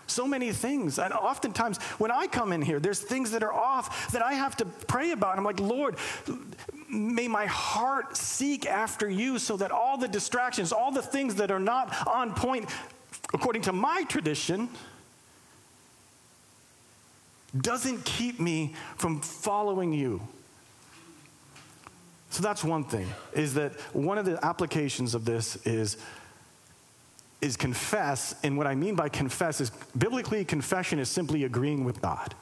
So 0.06 0.26
many 0.26 0.52
things. 0.52 0.98
And 0.98 1.12
oftentimes, 1.12 1.78
when 1.98 2.10
I 2.10 2.26
come 2.26 2.52
in 2.52 2.60
here, 2.60 2.78
there's 2.78 3.00
things 3.00 3.30
that 3.30 3.42
are 3.42 3.52
off 3.52 4.12
that 4.12 4.22
I 4.22 4.34
have 4.34 4.56
to 4.58 4.66
pray 4.66 5.12
about. 5.12 5.30
And 5.30 5.38
I'm 5.38 5.44
like, 5.44 5.58
Lord, 5.58 5.96
may 6.92 7.26
my 7.26 7.46
heart 7.46 8.16
seek 8.16 8.66
after 8.66 9.08
you 9.08 9.38
so 9.38 9.56
that 9.56 9.70
all 9.70 9.96
the 9.96 10.08
distractions, 10.08 10.72
all 10.72 10.92
the 10.92 11.02
things 11.02 11.36
that 11.36 11.50
are 11.50 11.60
not 11.60 12.06
on 12.06 12.34
point 12.34 12.68
according 13.32 13.62
to 13.62 13.72
my 13.72 14.04
tradition, 14.04 14.68
doesn't 17.58 18.04
keep 18.04 18.38
me 18.40 18.74
from 18.96 19.20
following 19.20 19.92
you. 19.92 20.20
So 22.30 22.42
that's 22.42 22.64
one 22.64 22.84
thing, 22.84 23.08
is 23.34 23.54
that 23.54 23.72
one 23.92 24.16
of 24.16 24.24
the 24.24 24.42
applications 24.42 25.14
of 25.14 25.26
this 25.26 25.56
is, 25.66 25.98
is 27.42 27.58
confess. 27.58 28.34
And 28.42 28.56
what 28.56 28.66
I 28.66 28.74
mean 28.74 28.94
by 28.94 29.10
confess 29.10 29.60
is 29.60 29.70
biblically, 29.96 30.44
confession 30.44 30.98
is 30.98 31.10
simply 31.10 31.44
agreeing 31.44 31.84
with 31.84 32.00
God. 32.00 32.34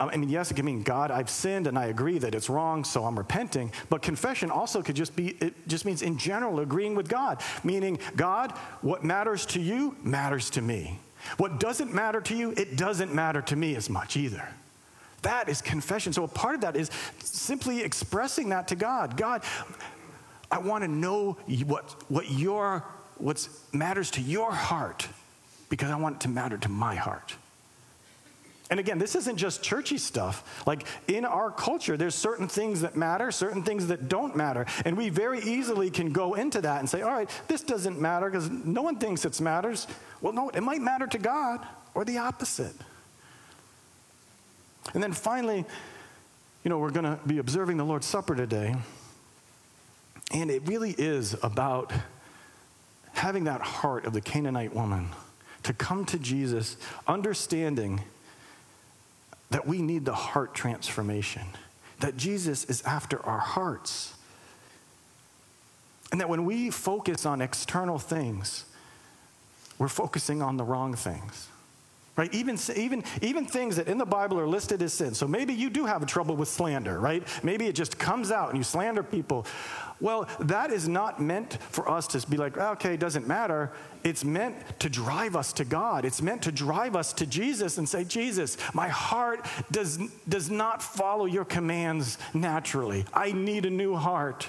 I 0.00 0.16
mean, 0.16 0.30
yes, 0.30 0.50
it 0.50 0.54
can 0.54 0.64
mean, 0.64 0.82
God, 0.82 1.10
I've 1.10 1.28
sinned 1.28 1.66
and 1.66 1.78
I 1.78 1.86
agree 1.86 2.18
that 2.18 2.34
it's 2.34 2.48
wrong, 2.48 2.84
so 2.84 3.04
I'm 3.04 3.18
repenting. 3.18 3.70
But 3.90 4.00
confession 4.00 4.50
also 4.50 4.82
could 4.82 4.96
just 4.96 5.14
be, 5.14 5.30
it 5.40 5.68
just 5.68 5.84
means 5.84 6.00
in 6.00 6.16
general 6.16 6.60
agreeing 6.60 6.94
with 6.94 7.08
God, 7.08 7.42
meaning, 7.62 7.98
God, 8.16 8.52
what 8.80 9.04
matters 9.04 9.44
to 9.46 9.60
you 9.60 9.96
matters 10.02 10.48
to 10.50 10.62
me. 10.62 10.98
What 11.36 11.60
doesn't 11.60 11.92
matter 11.92 12.20
to 12.22 12.34
you, 12.34 12.52
it 12.56 12.76
doesn't 12.76 13.14
matter 13.14 13.42
to 13.42 13.56
me 13.56 13.76
as 13.76 13.90
much 13.90 14.16
either. 14.16 14.48
That 15.22 15.50
is 15.50 15.60
confession. 15.60 16.14
So 16.14 16.24
a 16.24 16.28
part 16.28 16.54
of 16.54 16.60
that 16.62 16.76
is 16.76 16.90
simply 17.18 17.82
expressing 17.82 18.48
that 18.48 18.68
to 18.68 18.76
God. 18.76 19.18
God, 19.18 19.42
I 20.50 20.58
want 20.58 20.82
to 20.82 20.88
know 20.88 21.36
what, 21.66 21.90
what 22.08 22.30
your 22.30 22.84
what 23.20 23.46
matters 23.72 24.10
to 24.12 24.20
your 24.22 24.50
heart 24.50 25.06
because 25.68 25.90
I 25.90 25.96
want 25.96 26.16
it 26.16 26.20
to 26.22 26.28
matter 26.28 26.56
to 26.56 26.68
my 26.68 26.94
heart. 26.94 27.34
And 28.70 28.78
again, 28.78 28.98
this 28.98 29.16
isn't 29.16 29.36
just 29.36 29.62
churchy 29.62 29.98
stuff. 29.98 30.62
Like 30.64 30.86
in 31.08 31.24
our 31.24 31.50
culture, 31.50 31.96
there's 31.96 32.14
certain 32.14 32.46
things 32.46 32.82
that 32.82 32.96
matter, 32.96 33.32
certain 33.32 33.64
things 33.64 33.88
that 33.88 34.08
don't 34.08 34.36
matter. 34.36 34.64
And 34.84 34.96
we 34.96 35.08
very 35.08 35.40
easily 35.40 35.90
can 35.90 36.12
go 36.12 36.34
into 36.34 36.60
that 36.60 36.78
and 36.78 36.88
say, 36.88 37.02
all 37.02 37.10
right, 37.10 37.28
this 37.48 37.62
doesn't 37.62 38.00
matter 38.00 38.30
because 38.30 38.48
no 38.48 38.82
one 38.82 38.96
thinks 38.96 39.24
it 39.24 39.40
matters. 39.40 39.88
Well, 40.20 40.32
no, 40.32 40.50
it 40.50 40.62
might 40.62 40.80
matter 40.80 41.08
to 41.08 41.18
God 41.18 41.66
or 41.94 42.04
the 42.04 42.18
opposite. 42.18 42.74
And 44.94 45.02
then 45.02 45.12
finally, 45.12 45.64
you 46.62 46.68
know, 46.68 46.78
we're 46.78 46.90
going 46.90 47.04
to 47.04 47.18
be 47.26 47.38
observing 47.38 47.76
the 47.76 47.84
Lord's 47.84 48.06
Supper 48.06 48.36
today. 48.36 48.76
And 50.32 50.48
it 50.48 50.62
really 50.66 50.94
is 50.96 51.34
about 51.42 51.92
having 53.14 53.44
that 53.44 53.60
heart 53.60 54.04
of 54.04 54.12
the 54.12 54.20
Canaanite 54.20 54.74
woman 54.74 55.08
to 55.64 55.72
come 55.72 56.04
to 56.06 56.18
Jesus, 56.18 56.76
understanding 57.08 58.00
that 59.50 59.66
we 59.66 59.82
need 59.82 60.04
the 60.04 60.14
heart 60.14 60.54
transformation, 60.54 61.42
that 62.00 62.16
Jesus 62.16 62.64
is 62.64 62.82
after 62.82 63.24
our 63.24 63.38
hearts. 63.38 64.14
And 66.12 66.20
that 66.20 66.28
when 66.28 66.44
we 66.44 66.70
focus 66.70 67.26
on 67.26 67.40
external 67.40 67.98
things, 67.98 68.64
we're 69.78 69.88
focusing 69.88 70.42
on 70.42 70.56
the 70.56 70.64
wrong 70.64 70.94
things. 70.94 71.48
Right? 72.16 72.32
Even, 72.34 72.58
even, 72.76 73.04
even 73.22 73.46
things 73.46 73.76
that 73.76 73.88
in 73.88 73.96
the 73.96 74.04
Bible 74.04 74.38
are 74.38 74.46
listed 74.46 74.82
as 74.82 74.92
sin. 74.92 75.14
So 75.14 75.26
maybe 75.26 75.54
you 75.54 75.70
do 75.70 75.86
have 75.86 76.04
trouble 76.06 76.36
with 76.36 76.48
slander, 76.48 76.98
right? 77.00 77.26
Maybe 77.42 77.66
it 77.66 77.74
just 77.74 77.98
comes 77.98 78.30
out 78.30 78.50
and 78.50 78.58
you 78.58 78.64
slander 78.64 79.02
people. 79.02 79.46
Well, 80.00 80.28
that 80.40 80.72
is 80.72 80.88
not 80.88 81.20
meant 81.20 81.58
for 81.70 81.88
us 81.88 82.06
to 82.08 82.26
be 82.26 82.36
like, 82.36 82.56
okay, 82.56 82.94
it 82.94 83.00
doesn't 83.00 83.26
matter. 83.26 83.70
It's 84.02 84.24
meant 84.24 84.56
to 84.80 84.88
drive 84.88 85.36
us 85.36 85.52
to 85.54 85.64
God. 85.64 86.04
It's 86.04 86.22
meant 86.22 86.42
to 86.42 86.52
drive 86.52 86.96
us 86.96 87.12
to 87.14 87.26
Jesus 87.26 87.76
and 87.76 87.88
say, 87.88 88.04
Jesus, 88.04 88.56
my 88.72 88.88
heart 88.88 89.46
does, 89.70 89.98
does 90.28 90.50
not 90.50 90.82
follow 90.82 91.26
your 91.26 91.44
commands 91.44 92.16
naturally. 92.32 93.04
I 93.12 93.32
need 93.32 93.66
a 93.66 93.70
new 93.70 93.94
heart. 93.94 94.48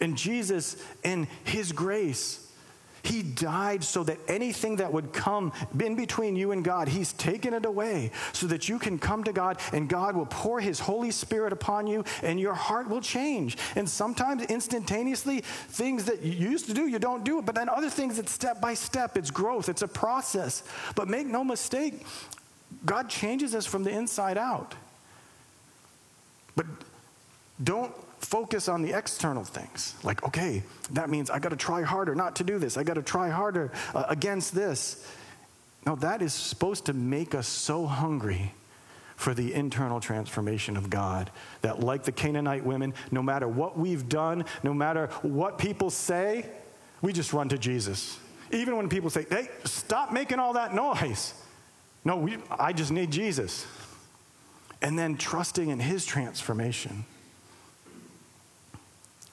And 0.00 0.16
Jesus, 0.16 0.82
in 1.02 1.26
his 1.44 1.72
grace, 1.72 2.47
he 3.02 3.22
died 3.22 3.84
so 3.84 4.02
that 4.04 4.18
anything 4.28 4.76
that 4.76 4.92
would 4.92 5.12
come 5.12 5.52
in 5.78 5.94
between 5.94 6.36
you 6.36 6.52
and 6.52 6.64
God, 6.64 6.88
He's 6.88 7.12
taken 7.14 7.54
it 7.54 7.64
away 7.64 8.10
so 8.32 8.46
that 8.46 8.68
you 8.68 8.78
can 8.78 8.98
come 8.98 9.24
to 9.24 9.32
God 9.32 9.58
and 9.72 9.88
God 9.88 10.16
will 10.16 10.26
pour 10.26 10.60
His 10.60 10.80
Holy 10.80 11.10
Spirit 11.10 11.52
upon 11.52 11.86
you 11.86 12.04
and 12.22 12.40
your 12.40 12.54
heart 12.54 12.88
will 12.88 13.00
change. 13.00 13.56
And 13.76 13.88
sometimes 13.88 14.44
instantaneously, 14.44 15.40
things 15.40 16.04
that 16.04 16.22
you 16.22 16.32
used 16.32 16.66
to 16.66 16.74
do, 16.74 16.86
you 16.86 16.98
don't 16.98 17.24
do 17.24 17.38
it. 17.38 17.46
But 17.46 17.54
then 17.54 17.68
other 17.68 17.90
things, 17.90 18.18
it's 18.18 18.32
step 18.32 18.60
by 18.60 18.74
step, 18.74 19.16
it's 19.16 19.30
growth, 19.30 19.68
it's 19.68 19.82
a 19.82 19.88
process. 19.88 20.62
But 20.94 21.08
make 21.08 21.26
no 21.26 21.44
mistake, 21.44 22.04
God 22.84 23.08
changes 23.08 23.54
us 23.54 23.66
from 23.66 23.84
the 23.84 23.90
inside 23.90 24.38
out. 24.38 24.74
But 26.56 26.66
don't 27.62 27.94
focus 28.18 28.68
on 28.68 28.82
the 28.82 28.96
external 28.96 29.44
things. 29.44 29.94
Like, 30.02 30.24
okay, 30.24 30.62
that 30.92 31.10
means 31.10 31.30
I 31.30 31.38
got 31.38 31.50
to 31.50 31.56
try 31.56 31.82
harder 31.82 32.14
not 32.14 32.36
to 32.36 32.44
do 32.44 32.58
this. 32.58 32.76
I 32.76 32.82
got 32.82 32.94
to 32.94 33.02
try 33.02 33.28
harder 33.28 33.72
uh, 33.94 34.04
against 34.08 34.54
this. 34.54 35.06
No, 35.86 35.94
that 35.96 36.22
is 36.22 36.34
supposed 36.34 36.86
to 36.86 36.92
make 36.92 37.34
us 37.34 37.46
so 37.46 37.86
hungry 37.86 38.52
for 39.16 39.34
the 39.34 39.52
internal 39.52 40.00
transformation 40.00 40.76
of 40.76 40.90
God 40.90 41.30
that, 41.62 41.80
like 41.80 42.04
the 42.04 42.12
Canaanite 42.12 42.64
women, 42.64 42.94
no 43.10 43.22
matter 43.22 43.48
what 43.48 43.76
we've 43.76 44.08
done, 44.08 44.44
no 44.62 44.72
matter 44.72 45.08
what 45.22 45.58
people 45.58 45.90
say, 45.90 46.46
we 47.02 47.12
just 47.12 47.32
run 47.32 47.48
to 47.48 47.58
Jesus. 47.58 48.18
Even 48.52 48.76
when 48.76 48.88
people 48.88 49.10
say, 49.10 49.26
hey, 49.28 49.48
stop 49.64 50.12
making 50.12 50.38
all 50.38 50.52
that 50.52 50.74
noise. 50.74 51.34
No, 52.04 52.16
we, 52.16 52.38
I 52.50 52.72
just 52.72 52.92
need 52.92 53.10
Jesus. 53.10 53.66
And 54.80 54.98
then 54.98 55.16
trusting 55.16 55.68
in 55.68 55.80
his 55.80 56.06
transformation. 56.06 57.04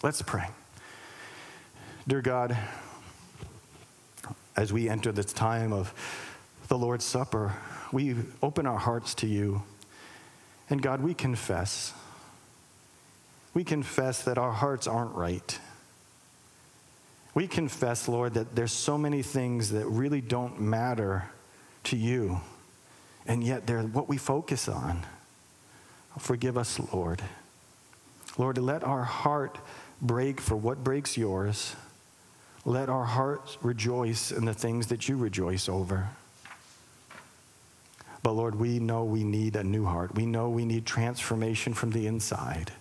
Let's 0.06 0.22
pray. 0.22 0.46
Dear 2.08 2.22
God, 2.22 2.56
as 4.56 4.72
we 4.72 4.88
enter 4.88 5.12
this 5.12 5.34
time 5.34 5.74
of 5.74 5.92
the 6.68 6.78
Lord's 6.78 7.04
Supper, 7.04 7.56
we 7.92 8.16
open 8.44 8.68
our 8.68 8.78
hearts 8.78 9.16
to 9.16 9.28
you. 9.28 9.64
And 10.70 10.80
God, 10.80 11.02
we 11.02 11.16
confess. 11.16 11.92
We 13.56 13.64
confess 13.64 14.22
that 14.26 14.38
our 14.38 14.52
hearts 14.52 14.86
aren't 14.86 15.16
right. 15.16 15.60
We 17.34 17.48
confess, 17.48 18.08
Lord, 18.08 18.36
that 18.36 18.56
there's 18.56 18.74
so 18.74 19.00
many 19.00 19.24
things 19.24 19.72
that 19.72 19.88
really 19.88 20.22
don't 20.22 20.62
matter 20.62 21.32
to 21.86 21.98
you, 21.98 22.42
and 23.26 23.44
yet 23.44 23.66
they're 23.66 23.82
what 23.82 24.08
we 24.08 24.18
focus 24.18 24.70
on. 24.70 25.04
Forgive 26.20 26.60
us, 26.60 26.80
Lord. 26.94 27.24
Lord, 28.38 28.60
let 28.60 28.84
our 28.84 29.04
heart 29.04 29.58
break 30.02 30.42
for 30.42 30.56
what 30.56 30.84
breaks 30.84 31.18
yours. 31.18 31.76
Let 32.66 32.90
our 32.90 33.06
hearts 33.06 33.58
rejoice 33.62 34.32
in 34.32 34.46
the 34.46 34.54
things 34.54 34.88
that 34.88 35.08
you 35.08 35.18
rejoice 35.18 35.70
over. 35.70 36.10
But 38.24 38.32
Lord, 38.32 38.56
we 38.56 38.80
know 38.80 39.04
we 39.04 39.24
need 39.24 39.56
a 39.56 39.64
new 39.64 39.86
heart. 39.86 40.16
We 40.16 40.26
know 40.26 40.50
we 40.50 40.66
need 40.66 40.86
transformation 40.86 41.76
from 41.76 41.92
the 41.92 42.08
inside. 42.08 42.72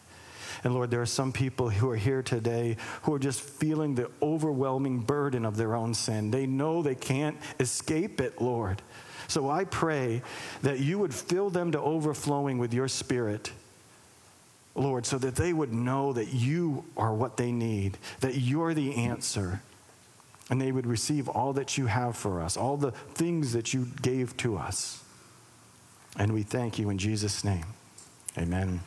And 0.65 0.73
Lord, 0.73 0.91
there 0.91 1.03
are 1.03 1.07
some 1.07 1.33
people 1.33 1.69
who 1.69 1.91
are 1.91 1.97
here 1.97 2.23
today 2.23 2.79
who 3.03 3.13
are 3.13 3.19
just 3.19 3.43
feeling 3.43 3.95
the 3.95 4.11
overwhelming 4.23 5.01
burden 5.01 5.45
of 5.45 5.59
their 5.59 5.75
own 5.75 5.93
sin. 5.93 6.31
They 6.31 6.47
know 6.47 6.83
they 6.83 6.95
can't 6.95 7.37
escape 7.61 8.23
it, 8.23 8.41
Lord. 8.41 8.81
So 9.29 9.51
I 9.51 9.65
pray 9.65 10.23
that 10.63 10.81
you 10.81 10.99
would 10.99 11.13
fill 11.13 11.51
them 11.51 11.73
to 11.73 11.81
overflowing 11.81 12.57
with 12.57 12.73
your 12.73 12.89
spirit. 12.89 13.53
Lord, 14.75 15.07
so 15.07 15.19
that 15.19 15.37
they 15.37 15.53
would 15.53 15.73
know 15.73 16.13
that 16.13 16.33
you 16.33 16.85
are 16.97 17.15
what 17.15 17.37
they 17.37 17.53
need, 17.53 17.99
that 18.21 18.37
you're 18.37 18.75
the 18.75 18.95
answer, 18.97 19.63
and 20.51 20.61
they 20.61 20.73
would 20.73 20.87
receive 20.87 21.29
all 21.29 21.53
that 21.55 21.79
you 21.79 21.87
have 21.87 22.17
for 22.17 22.41
us, 22.41 22.57
all 22.57 22.77
the 22.77 22.91
things 22.91 23.53
that 23.53 23.73
you 23.73 23.89
gave 24.03 24.37
to 24.39 24.57
us. 24.57 25.03
And 26.19 26.33
we 26.33 26.43
thank 26.43 26.79
you 26.79 26.91
in 26.91 26.99
Jesus' 26.99 27.45
name. 27.45 27.65
Amen. 28.37 28.81